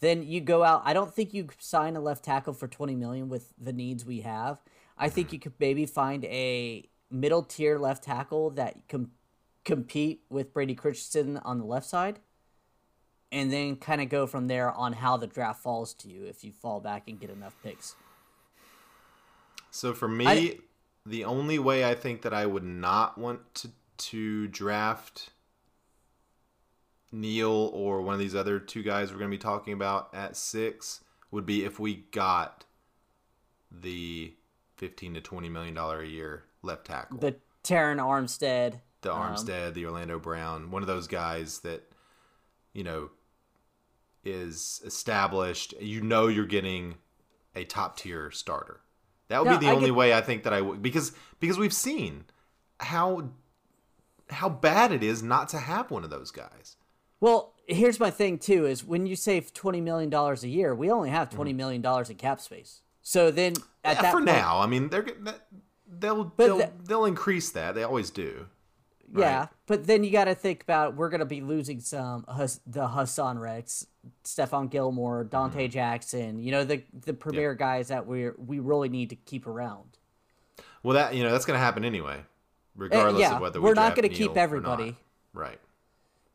Then 0.00 0.22
you 0.22 0.40
go 0.40 0.62
out. 0.62 0.82
I 0.84 0.92
don't 0.92 1.12
think 1.12 1.34
you 1.34 1.48
sign 1.58 1.96
a 1.96 2.00
left 2.00 2.24
tackle 2.24 2.52
for 2.52 2.68
20 2.68 2.94
million 2.94 3.28
with 3.28 3.52
the 3.58 3.72
needs 3.72 4.04
we 4.04 4.20
have. 4.20 4.58
I 4.96 5.08
think 5.08 5.32
you 5.32 5.38
could 5.38 5.54
maybe 5.58 5.86
find 5.86 6.24
a 6.24 6.88
middle 7.10 7.42
tier 7.42 7.78
left 7.78 8.04
tackle 8.04 8.50
that 8.50 8.86
can 8.88 9.10
compete 9.64 10.22
with 10.28 10.52
Brady 10.52 10.74
Christensen 10.74 11.38
on 11.38 11.58
the 11.58 11.64
left 11.64 11.86
side. 11.86 12.20
And 13.30 13.52
then 13.52 13.76
kind 13.76 14.00
of 14.00 14.08
go 14.08 14.26
from 14.26 14.46
there 14.46 14.70
on 14.70 14.94
how 14.94 15.16
the 15.16 15.26
draft 15.26 15.62
falls 15.62 15.92
to 15.94 16.08
you 16.08 16.24
if 16.24 16.42
you 16.44 16.52
fall 16.52 16.80
back 16.80 17.08
and 17.08 17.20
get 17.20 17.28
enough 17.28 17.54
picks. 17.62 17.94
So 19.70 19.92
for 19.92 20.08
me, 20.08 20.26
I- 20.26 20.58
the 21.04 21.24
only 21.24 21.58
way 21.58 21.84
I 21.84 21.94
think 21.94 22.22
that 22.22 22.32
I 22.32 22.46
would 22.46 22.64
not 22.64 23.18
want 23.18 23.54
to 23.56 23.70
to 23.98 24.46
draft 24.46 25.30
Neal 27.10 27.70
or 27.72 28.02
one 28.02 28.14
of 28.14 28.20
these 28.20 28.34
other 28.34 28.58
two 28.58 28.82
guys 28.82 29.10
we're 29.12 29.18
going 29.18 29.30
to 29.30 29.36
be 29.36 29.40
talking 29.42 29.72
about 29.72 30.10
at 30.12 30.36
six 30.36 31.02
would 31.30 31.46
be 31.46 31.64
if 31.64 31.78
we 31.80 32.04
got 32.10 32.64
the 33.70 34.34
fifteen 34.76 35.14
to 35.14 35.20
twenty 35.20 35.48
million 35.48 35.74
dollar 35.74 36.00
a 36.02 36.06
year 36.06 36.44
left 36.62 36.86
tackle, 36.86 37.18
The 37.18 37.36
Terron 37.64 37.96
Armstead. 37.98 38.80
the 39.02 39.12
um, 39.14 39.34
Armstead, 39.34 39.74
the 39.74 39.86
Orlando 39.86 40.18
Brown, 40.18 40.70
one 40.70 40.82
of 40.82 40.86
those 40.88 41.06
guys 41.06 41.60
that 41.60 41.82
you 42.72 42.84
know 42.84 43.10
is 44.24 44.80
established. 44.84 45.74
You 45.80 46.00
know 46.02 46.26
you're 46.26 46.46
getting 46.46 46.96
a 47.54 47.64
top 47.64 47.96
tier 47.98 48.30
starter. 48.30 48.80
That 49.28 49.40
would 49.44 49.50
No, 49.50 49.58
be 49.58 49.66
the 49.66 49.72
I 49.72 49.74
only 49.74 49.86
get- 49.88 49.94
way 49.96 50.14
I 50.14 50.20
think 50.20 50.42
that 50.44 50.52
I 50.52 50.60
would 50.60 50.82
because 50.82 51.12
because 51.40 51.58
we've 51.58 51.72
seen 51.72 52.24
how 52.80 53.30
how 54.30 54.48
bad 54.48 54.92
it 54.92 55.02
is 55.02 55.22
not 55.22 55.48
to 55.50 55.58
have 55.58 55.90
one 55.90 56.04
of 56.04 56.10
those 56.10 56.30
guys. 56.30 56.76
Well, 57.20 57.54
here's 57.66 57.98
my 58.00 58.10
thing 58.10 58.38
too: 58.38 58.66
is 58.66 58.84
when 58.84 59.06
you 59.06 59.16
save 59.16 59.52
twenty 59.52 59.80
million 59.80 60.10
dollars 60.10 60.44
a 60.44 60.48
year, 60.48 60.74
we 60.74 60.90
only 60.90 61.10
have 61.10 61.30
twenty 61.30 61.52
million 61.52 61.82
dollars 61.82 62.10
in 62.10 62.16
cap 62.16 62.40
space. 62.40 62.82
So 63.02 63.30
then, 63.30 63.54
at 63.84 63.96
Yeah, 63.96 64.02
that 64.02 64.10
for 64.12 64.18
point, 64.18 64.26
now, 64.26 64.58
I 64.58 64.66
mean 64.66 64.88
they're 64.88 65.06
that, 65.20 65.46
they'll 65.88 66.32
they'll, 66.36 66.58
the- 66.58 66.70
they'll 66.84 67.04
increase 67.06 67.50
that. 67.52 67.74
They 67.74 67.82
always 67.82 68.10
do. 68.10 68.46
yeah. 69.16 69.46
But 69.66 69.86
then 69.86 70.04
you 70.04 70.10
got 70.10 70.24
to 70.24 70.34
think 70.34 70.62
about 70.62 70.94
we're 70.94 71.08
going 71.08 71.20
to 71.20 71.26
be 71.26 71.40
losing 71.40 71.80
some 71.80 72.24
the 72.66 72.88
Hassan 72.88 73.38
Rex, 73.38 73.86
Stephon 74.24 74.70
Gilmore, 74.70 75.24
Donte 75.24 75.52
Mm-hmm. 75.54 75.70
Jackson. 75.72 76.38
You 76.38 76.52
know 76.52 76.64
the 76.64 76.82
the 77.04 77.14
premier 77.14 77.54
guys 77.54 77.88
that 77.88 78.06
we 78.06 78.30
we 78.30 78.58
really 78.60 78.88
need 78.90 79.10
to 79.10 79.16
keep 79.16 79.46
around. 79.46 79.96
Well, 80.82 80.94
that 80.94 81.14
you 81.14 81.22
know 81.24 81.32
that's 81.32 81.44
going 81.46 81.58
to 81.58 81.64
happen 81.64 81.84
anyway, 81.84 82.20
regardless 82.76 83.20
yeah, 83.20 83.36
of 83.36 83.40
whether 83.42 83.60
we're 83.60 83.70
we 83.70 83.74
not 83.74 83.96
going 83.96 84.08
to 84.08 84.14
keep 84.14 84.36
everybody. 84.36 84.96
Right. 85.32 85.58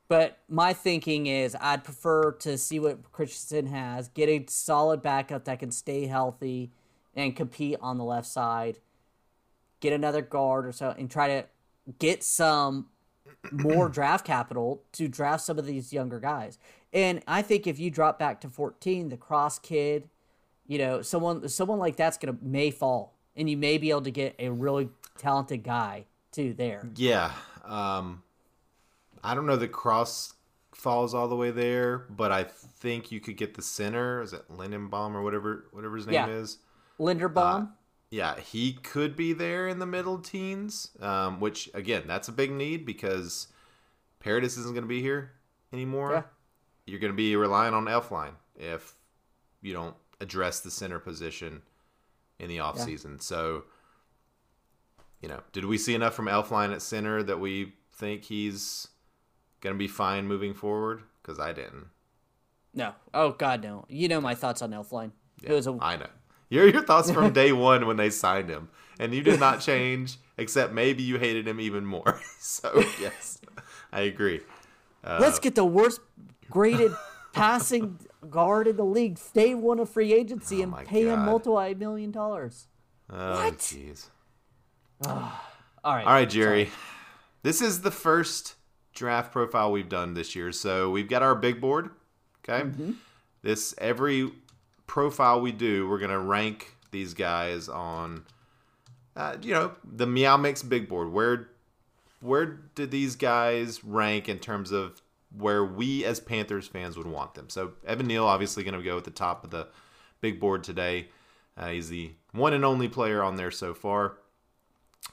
But 0.08 0.40
my 0.50 0.74
thinking 0.74 1.28
is 1.28 1.56
I'd 1.60 1.84
prefer 1.84 2.34
to 2.34 2.58
see 2.58 2.80
what 2.80 3.12
Christensen 3.12 3.68
has, 3.68 4.10
get 4.10 4.30
a 4.30 4.46
solid 4.48 5.02
backup 5.02 5.46
that 5.46 5.60
can 5.60 5.72
stay 5.72 6.08
healthy 6.08 6.72
and 7.16 7.36
compete 7.36 7.78
on 7.82 7.98
the 7.98 8.04
left 8.04 8.28
side, 8.28 8.80
get 9.80 9.94
another 9.94 10.22
guard 10.22 10.66
or 10.66 10.72
so, 10.72 10.94
and 10.98 11.10
try 11.10 11.28
to 11.28 11.46
get 12.00 12.24
some 12.24 12.88
more 13.52 13.90
draft 13.90 14.26
capital 14.26 14.84
to 14.94 15.08
draft 15.08 15.44
some 15.44 15.58
of 15.58 15.66
these 15.66 15.94
younger 15.94 16.20
guys. 16.20 16.58
And 16.92 17.24
I 17.28 17.42
think 17.42 17.66
if 17.66 17.80
you 17.80 17.90
drop 17.90 18.20
back 18.20 18.42
to 18.42 18.50
14, 18.50 19.10
the 19.10 19.18
cross 19.18 19.58
kid, 19.58 20.10
you 20.68 20.78
know, 20.78 21.02
someone 21.02 21.48
someone 21.50 21.80
like 21.80 21.96
that's 21.96 22.18
gonna 22.18 22.38
may 22.42 22.72
fall. 22.72 23.14
And 23.36 23.50
you 23.50 23.58
may 23.58 23.80
be 23.80 23.90
able 23.90 24.04
to 24.04 24.12
get 24.12 24.36
a 24.38 24.50
really 24.50 24.90
talented 25.18 25.64
guy 25.64 26.06
too 26.32 26.54
there. 26.54 26.88
Yeah. 26.96 27.32
Um, 27.66 28.22
I 29.24 29.36
don't 29.36 29.46
know 29.46 29.56
that 29.56 29.72
Cross 29.72 30.34
falls 30.74 31.14
all 31.14 31.28
the 31.28 31.36
way 31.36 31.52
there, 31.52 32.00
but 32.10 32.32
I 32.32 32.44
think 32.44 33.12
you 33.12 33.20
could 33.20 33.38
get 33.38 33.54
the 33.54 33.62
center. 33.62 34.22
Is 34.22 34.34
it 34.34 34.50
Lindenbaum 34.50 35.14
or 35.16 35.22
whatever 35.22 35.66
whatever 35.72 35.96
his 35.96 36.06
name 36.08 36.14
Yeah. 36.16 36.28
is? 36.28 36.58
Linderbaum. 37.00 37.72
Yeah, 38.10 38.40
he 38.40 38.74
could 38.74 39.16
be 39.16 39.34
there 39.34 39.68
in 39.68 39.80
the 39.80 39.86
middle 39.88 40.20
teens, 40.20 40.92
um, 41.00 41.40
which 41.40 41.70
again, 41.74 42.04
that's 42.06 42.28
a 42.28 42.32
big 42.32 42.52
need 42.52 42.86
because 42.86 43.48
Paradis 44.20 44.58
isn't 44.58 44.74
going 44.74 44.84
to 44.84 44.88
be 44.88 45.02
here 45.02 45.32
anymore. 45.72 46.12
Yeah. 46.12 46.24
You're 46.86 47.00
going 47.00 47.14
to 47.14 47.18
be 47.18 47.36
relying 47.36 47.74
on 47.74 47.86
Elflein 47.86 48.34
if 48.56 48.94
you 49.62 49.74
don't 49.74 49.96
address 50.20 50.60
the 50.60 50.70
center 50.70 51.00
position 51.00 51.62
in 52.40 52.50
the 52.50 52.58
offseason. 52.58 53.22
So, 53.22 53.64
you 55.22 55.30
know, 55.30 55.42
did 55.52 55.66
we 55.66 55.78
see 55.78 55.96
enough 55.96 56.14
from 56.14 56.26
Elflein 56.28 56.74
at 56.74 56.82
center 56.82 57.24
that 57.24 57.40
we 57.40 57.74
think 57.94 58.26
he's 58.26 58.88
going 59.64 59.74
to 59.74 59.80
be 59.80 59.88
fine 59.88 60.28
moving 60.28 60.54
forward? 60.54 61.02
Because 61.22 61.40
I 61.40 61.54
didn't. 61.54 61.88
no. 62.76 62.94
Oh 63.14 63.32
God, 63.32 63.64
no. 63.64 63.86
You 63.90 64.08
know 64.10 64.22
my 64.22 64.36
thoughts 64.36 64.62
on 64.62 64.70
Elflein. 64.72 65.12
It 65.42 65.52
was 65.52 65.66
a 65.66 65.76
I 65.82 65.96
know. 65.98 66.10
Your 66.50 66.68
your 66.68 66.84
thoughts 66.84 67.10
from 67.10 67.34
day 67.34 67.52
one 67.72 67.88
when 67.88 67.98
they 67.98 68.10
signed 68.12 68.50
him, 68.50 68.70
and 69.00 69.14
you 69.16 69.24
did 69.24 69.40
not 69.40 69.62
change, 69.62 70.18
except 70.38 70.74
maybe 70.74 71.02
you 71.02 71.18
hated 71.18 71.48
him 71.48 71.60
even 71.60 71.86
more. 71.86 72.20
So 72.40 72.84
yes, 73.02 73.40
I 73.94 74.02
agree. 74.02 74.42
Uh, 75.04 75.18
let's 75.22 75.40
get 75.40 75.56
the 75.56 75.64
worst 75.66 76.02
graded 76.52 76.92
passing 77.32 78.00
guard 78.30 78.68
in 78.68 78.76
the 78.76 78.84
league. 78.86 79.18
Stay 79.18 79.56
one 79.56 79.80
of 79.80 79.90
free 79.90 80.14
agency 80.14 80.62
and 80.62 80.74
Oh 80.74 80.76
my 80.78 80.84
pay 80.84 81.08
him 81.08 81.20
multi 81.26 81.74
million 81.74 82.12
dollars. 82.12 82.68
Oh, 83.10 83.46
What? 83.46 83.58
jeez. 83.60 84.10
All 85.06 85.16
right. 85.86 86.06
All 86.06 86.14
right, 86.14 86.30
Jerry. 86.30 86.70
This 87.44 87.62
is 87.62 87.82
the 87.82 87.92
first 87.92 88.56
draft 88.94 89.32
profile 89.32 89.72
we've 89.72 89.90
done 89.90 90.14
this 90.14 90.36
year. 90.36 90.52
So 90.52 90.90
we've 90.90 91.10
got 91.10 91.22
our 91.22 91.36
big 91.36 91.60
board. 91.60 91.90
Okay. 92.48 92.70
This 93.42 93.74
every 93.78 94.32
profile 94.88 95.42
we 95.42 95.52
do, 95.52 95.90
we're 95.90 96.00
gonna 96.00 96.20
rank 96.20 96.76
these 96.92 97.14
guys 97.14 97.68
on, 97.68 98.24
uh, 99.16 99.38
you 99.42 99.54
know, 99.54 99.74
the 99.84 100.06
Meow 100.06 100.38
Mix 100.38 100.62
big 100.62 100.88
board. 100.88 101.12
Where, 101.12 101.50
where 102.22 102.46
did 102.46 102.92
these 102.92 103.16
guys 103.16 103.84
rank 103.84 104.30
in 104.30 104.40
terms 104.40 104.72
of 104.72 105.02
where 105.36 105.66
we 105.66 106.06
as 106.06 106.20
Panthers 106.20 106.68
fans 106.68 106.98
would 106.98 107.08
want 107.08 107.34
them? 107.34 107.50
So 107.50 107.74
Evan 107.86 108.08
Neal 108.08 108.26
obviously 108.26 108.64
gonna 108.64 108.84
go 108.84 108.98
at 108.98 109.04
the 109.04 109.12
top 109.12 109.44
of 109.44 109.50
the 109.50 109.68
big 110.22 110.40
board 110.40 110.64
today. 110.64 111.08
Uh, 111.58 111.70
he's 111.70 111.90
the 111.90 112.12
one 112.32 112.54
and 112.54 112.66
only 112.66 112.88
player 112.88 113.24
on 113.24 113.36
there 113.36 113.52
so 113.52 113.74
far 113.74 114.18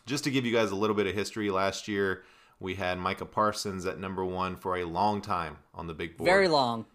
just 0.07 0.25
to 0.25 0.31
give 0.31 0.47
you 0.47 0.53
guys 0.53 0.71
a 0.71 0.77
little 0.77 0.97
bit 0.97 1.07
of 1.07 1.15
history, 1.15 1.51
last 1.51 1.89
year 1.89 2.23
we 2.61 2.75
had 2.77 2.99
Micah 2.99 3.25
Parsons 3.25 3.87
at 3.87 3.99
number 3.99 4.25
one 4.25 4.55
for 4.55 4.77
a 4.77 4.85
long 4.85 5.21
time 5.23 5.57
on 5.75 5.87
the 5.87 5.95
big 5.95 6.17
board. 6.17 6.27
Very 6.29 6.47
long. 6.49 6.87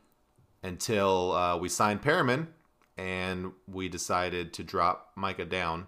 Until 0.63 1.32
uh, 1.34 1.58
we 1.58 1.67
signed 1.69 2.01
Perryman 2.01 2.47
and 2.97 3.51
we 3.67 3.89
decided 3.89 4.54
to 4.54 4.63
drop 4.63 5.12
Micah 5.15 5.45
down 5.45 5.88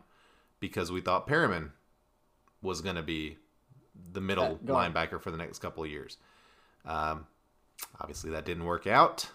because 0.59 0.91
we 0.91 0.99
thought 1.01 1.25
Perryman 1.27 1.71
was 2.61 2.81
going 2.81 2.95
to 2.95 3.03
be 3.03 3.37
the 4.11 4.21
middle 4.21 4.43
Uh, 4.43 4.53
go 4.65 4.75
on. 4.75 4.93
linebacker 4.93 5.21
for 5.21 5.31
the 5.31 5.37
next 5.37 5.59
couple 5.59 5.83
of 5.83 5.89
years. 5.89 6.17
Um, 6.85 7.27
obviously, 7.99 8.31
that 8.31 8.45
didn't 8.45 8.65
work 8.65 8.87
out. 8.87 9.29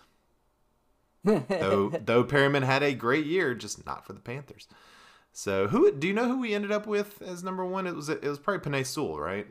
though, 1.24 1.90
though 2.05 2.24
Perryman 2.24 2.64
had 2.64 2.83
a 2.83 2.94
great 2.94 3.26
year, 3.26 3.55
just 3.55 3.87
not 3.87 4.05
for 4.05 4.12
the 4.12 4.20
Panthers. 4.20 4.66
So, 5.33 5.68
who 5.68 5.92
do 5.92 6.09
you 6.09 6.12
know 6.12 6.26
who 6.26 6.40
we 6.40 6.52
ended 6.52 6.72
up 6.72 6.87
with 6.87 7.22
as 7.22 7.42
number 7.44 7.64
one? 7.64 7.87
It 7.87 7.94
was 7.94 8.09
it 8.09 8.22
was 8.22 8.38
probably 8.38 8.70
Penei 8.70 8.85
Sewell, 8.85 9.18
right? 9.18 9.46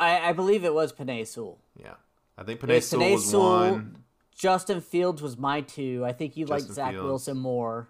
I, 0.00 0.30
I 0.30 0.32
believe 0.32 0.64
it 0.64 0.74
was 0.74 0.92
Penei 0.92 1.24
Sewell. 1.26 1.58
Yeah, 1.80 1.94
I 2.36 2.42
think 2.42 2.60
Penei 2.60 2.76
was 2.76 2.88
Sewell 2.88 3.06
Penei 3.06 3.12
was 3.12 3.30
Sewell. 3.30 3.70
one. 3.72 3.96
Justin 4.36 4.80
Fields 4.80 5.20
was 5.22 5.36
my 5.36 5.60
two. 5.60 6.02
I 6.04 6.12
think 6.12 6.36
you 6.36 6.46
liked 6.46 6.62
Justin 6.62 6.74
Zach 6.74 6.92
Fields. 6.92 7.04
Wilson 7.04 7.36
more. 7.36 7.88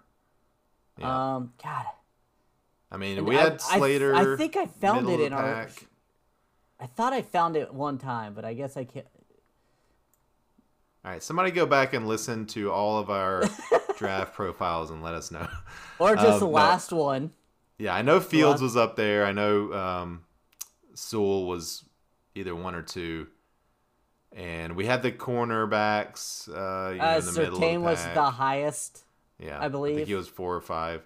Yeah. 0.97 1.35
Um, 1.35 1.53
God, 1.63 1.85
I 2.91 2.97
mean, 2.97 3.17
and 3.19 3.25
we 3.27 3.37
I- 3.37 3.41
had 3.43 3.61
Slater. 3.61 4.13
I 4.13 4.35
think 4.35 4.57
I 4.57 4.65
found 4.67 5.09
it 5.09 5.19
in 5.21 5.33
our- 5.33 5.67
I 6.79 6.85
thought 6.87 7.13
I 7.13 7.21
found 7.21 7.55
it 7.55 7.73
one 7.73 7.97
time, 7.99 8.33
but 8.33 8.43
I 8.43 8.53
guess 8.53 8.75
I 8.75 8.83
can't. 8.83 9.05
All 11.03 11.11
right, 11.11 11.23
somebody 11.23 11.51
go 11.51 11.65
back 11.65 11.93
and 11.93 12.07
listen 12.07 12.45
to 12.47 12.71
all 12.71 12.99
of 12.99 13.09
our 13.09 13.43
draft 13.97 14.33
profiles 14.35 14.91
and 14.91 15.01
let 15.01 15.13
us 15.15 15.31
know. 15.31 15.47
Or 15.99 16.15
just 16.15 16.27
Um, 16.27 16.39
the 16.39 16.45
no. 16.45 16.51
last 16.51 16.91
one. 16.91 17.31
Yeah, 17.79 17.95
I 17.95 18.01
know 18.03 18.19
Fields 18.19 18.61
was 18.61 18.75
up 18.75 18.95
there. 18.95 19.25
I 19.25 19.31
know 19.31 19.73
um, 19.73 20.23
Sewell 20.93 21.47
was 21.47 21.83
either 22.35 22.55
one 22.55 22.75
or 22.75 22.81
two. 22.81 23.27
And 24.33 24.75
we 24.77 24.85
had 24.85 25.01
the 25.03 25.11
cornerbacks 25.11 26.47
uh, 26.47 26.91
you 26.93 26.97
know, 26.99 27.03
Uh, 27.05 27.17
in 27.19 27.25
the 27.25 27.31
middle 27.33 27.55
of 27.55 27.59
the 27.61 27.77
was 27.79 28.01
pack. 28.01 28.13
the 28.13 28.29
highest. 28.31 29.03
Yeah, 29.39 29.57
I 29.61 29.67
believe. 29.67 29.95
think 29.97 30.07
he 30.07 30.15
was 30.15 30.27
four 30.27 30.55
or 30.55 30.61
five. 30.61 31.05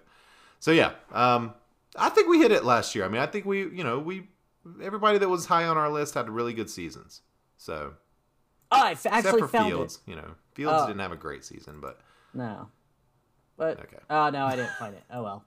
So 0.60 0.70
yeah, 0.70 0.92
um, 1.12 1.54
I 1.96 2.08
think 2.10 2.28
we 2.28 2.38
hit 2.40 2.52
it 2.52 2.64
last 2.64 2.94
year. 2.94 3.04
I 3.04 3.08
mean, 3.08 3.20
I 3.20 3.26
think 3.26 3.44
we, 3.44 3.60
you 3.60 3.82
know, 3.82 3.98
we 3.98 4.28
everybody 4.82 5.18
that 5.18 5.28
was 5.28 5.46
high 5.46 5.64
on 5.64 5.76
our 5.76 5.90
list 5.90 6.14
had 6.14 6.28
really 6.28 6.52
good 6.52 6.70
seasons. 6.70 7.22
So 7.56 7.94
Oh, 8.70 8.82
I 8.84 8.90
f- 8.92 9.06
except 9.06 9.14
actually 9.14 9.40
for 9.42 9.48
found 9.48 9.68
Fields, 9.72 9.98
you 10.06 10.16
know, 10.16 10.34
Fields 10.54 10.82
Oh. 10.82 10.86
didn't 10.86 11.00
have 11.00 11.12
a 11.12 11.16
great 11.16 11.44
season, 11.44 11.80
but. 11.80 12.00
No, 12.34 12.68
but 13.56 13.80
Okay. 13.80 13.98
oh 14.10 14.30
no, 14.30 14.44
I 14.44 14.54
didn't 14.56 14.72
find 14.78 14.94
it. 14.94 15.02
Oh 15.10 15.22
well. 15.22 15.44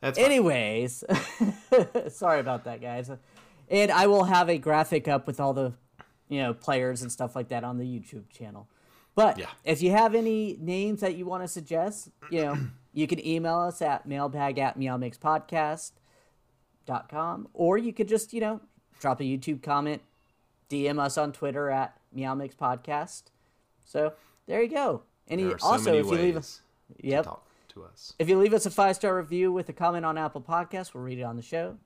that's 0.00 0.18
fine. 0.18 0.24
Anyways, 0.26 1.04
sorry 2.08 2.40
about 2.40 2.64
that, 2.64 2.80
guys. 2.80 3.10
And 3.70 3.90
I 3.90 4.06
will 4.06 4.24
have 4.24 4.48
a 4.48 4.58
graphic 4.58 5.08
up 5.08 5.26
with 5.26 5.40
all 5.40 5.52
the, 5.52 5.72
you 6.28 6.40
know, 6.40 6.54
players 6.54 7.02
and 7.02 7.10
stuff 7.10 7.34
like 7.34 7.48
that 7.48 7.64
on 7.64 7.78
the 7.78 7.84
YouTube 7.84 8.30
channel. 8.30 8.68
But 9.14 9.38
Yeah. 9.38 9.46
if 9.64 9.80
you 9.82 9.90
have 9.92 10.14
any 10.14 10.58
names 10.60 11.00
that 11.00 11.16
you 11.16 11.24
want 11.26 11.42
to 11.44 11.48
suggest, 11.48 12.10
you 12.30 12.42
know, 12.42 12.58
you 12.92 13.06
can 13.06 13.24
email 13.24 13.60
us 13.60 13.80
at 13.80 14.06
mailbag 14.06 14.58
at 14.58 14.76
meowmixpodcast.com 14.78 17.48
or 17.54 17.78
you 17.78 17.92
could 17.92 18.08
just, 18.08 18.32
you 18.32 18.40
know, 18.40 18.60
drop 19.00 19.20
a 19.20 19.24
YouTube 19.24 19.62
comment, 19.62 20.02
DM 20.68 20.98
us 20.98 21.16
on 21.16 21.32
Twitter 21.32 21.70
at 21.70 21.96
meowmixpodcast. 22.16 23.24
So 23.84 24.14
there 24.46 24.62
you 24.62 24.68
go. 24.68 25.02
Any 25.28 25.50
so 25.50 25.56
also 25.62 25.94
if 25.94 26.06
you 26.06 26.12
leave 26.12 26.34
to 26.34 26.42
yep. 27.00 27.24
talk 27.24 27.46
to 27.68 27.84
us. 27.84 28.14
If 28.18 28.28
you 28.28 28.38
leave 28.38 28.54
us 28.54 28.66
a 28.66 28.70
five 28.70 28.96
star 28.96 29.16
review 29.16 29.52
with 29.52 29.68
a 29.68 29.72
comment 29.72 30.04
on 30.04 30.18
Apple 30.18 30.40
Podcasts, 30.40 30.94
we'll 30.94 31.04
read 31.04 31.18
it 31.18 31.22
on 31.22 31.36
the 31.36 31.42
show. 31.42 31.78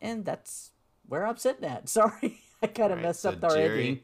And 0.00 0.24
that's 0.24 0.72
where 1.08 1.26
I'm 1.26 1.36
sitting 1.36 1.64
at. 1.64 1.88
Sorry, 1.90 2.40
I 2.62 2.66
kind 2.68 2.92
of 2.92 2.98
right, 2.98 3.06
messed 3.06 3.22
so 3.22 3.30
up 3.30 3.44
our 3.44 3.50
Jerry- 3.50 3.78
ending. 3.80 4.00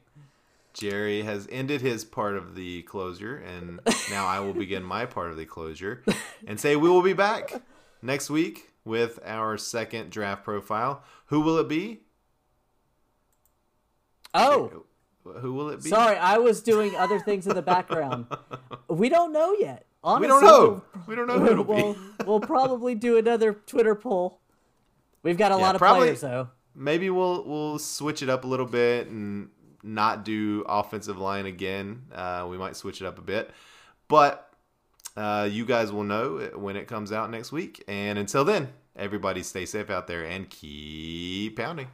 Jerry 0.73 1.23
has 1.23 1.49
ended 1.51 1.81
his 1.81 2.05
part 2.05 2.37
of 2.37 2.55
the 2.55 2.83
closure, 2.83 3.37
and 3.39 3.81
now 4.11 4.27
I 4.27 4.39
will 4.39 4.53
begin 4.55 4.85
my 4.85 5.05
part 5.05 5.31
of 5.31 5.37
the 5.37 5.45
closure 5.45 6.05
and 6.47 6.61
say 6.61 6.77
we 6.77 6.89
will 6.89 7.03
be 7.03 7.13
back 7.13 7.61
next 8.03 8.31
week 8.31 8.71
with 8.85 9.19
our 9.25 9.59
second 9.59 10.11
draft 10.11 10.45
profile. 10.45 11.03
Who 11.27 11.41
will 11.41 11.59
it 11.59 11.69
be? 11.69 12.03
Oh, 14.33 14.85
Who 15.25 15.53
will 15.55 15.71
it 15.71 15.83
be? 15.83 15.89
sorry, 15.91 16.17
I 16.17 16.39
was 16.39 16.63
doing 16.63 16.95
other 16.95 17.19
things 17.19 17.47
in 17.47 17.55
the 17.55 17.63
background. 17.63 18.27
We 18.89 19.09
don't 19.09 19.33
know 19.33 19.53
yet. 19.59 19.87
Honestly, 20.03 20.27
We 20.27 20.29
don't 20.41 20.43
know. 20.45 20.83
We 21.07 21.15
don't 21.15 21.27
know 21.29 21.39
who 21.39 21.47
it'll 21.53 21.65
We'll, 21.65 21.93
be. 21.95 21.99
we'll 22.27 22.41
probably 22.41 22.97
do 22.97 23.17
another 23.19 23.53
Twitter 23.55 23.95
poll. 23.95 24.41
We've 25.23 25.39
got 25.39 25.53
a 25.53 25.55
Yeah, 25.57 25.61
lot 25.63 25.75
of 25.77 25.79
probably- 25.79 26.07
players, 26.09 26.21
though. 26.23 26.49
Maybe 26.75 27.11
we'll 27.11 27.45
we'll 27.45 27.79
switch 27.79 28.23
it 28.23 28.29
up 28.29 28.45
a 28.45 28.47
little 28.47 28.67
bit 28.67 29.09
and 29.09 29.51
not 29.83 30.25
do 30.25 30.65
offensive 30.69 31.19
line 31.19 31.47
again. 31.47 32.03
Uh, 32.14 32.47
we 32.49 32.59
might 32.59 32.77
switch 32.77 33.01
it 33.01 33.07
up 33.07 33.18
a 33.18 33.23
bit, 33.23 33.51
but 34.09 34.53
uh, 35.16 35.49
you 35.51 35.64
guys 35.64 35.93
will 35.93 36.05
know 36.05 36.51
when 36.55 36.77
it 36.77 36.87
comes 36.87 37.12
out 37.12 37.31
next 37.31 37.53
week. 37.53 37.83
And 37.89 38.18
until 38.18 38.45
then, 38.45 38.68
everybody 38.97 39.43
stay 39.43 39.66
safe 39.66 39.91
out 39.91 40.07
there 40.07 40.25
and 40.25 40.49
keep 40.49 41.57
pounding. 41.57 41.89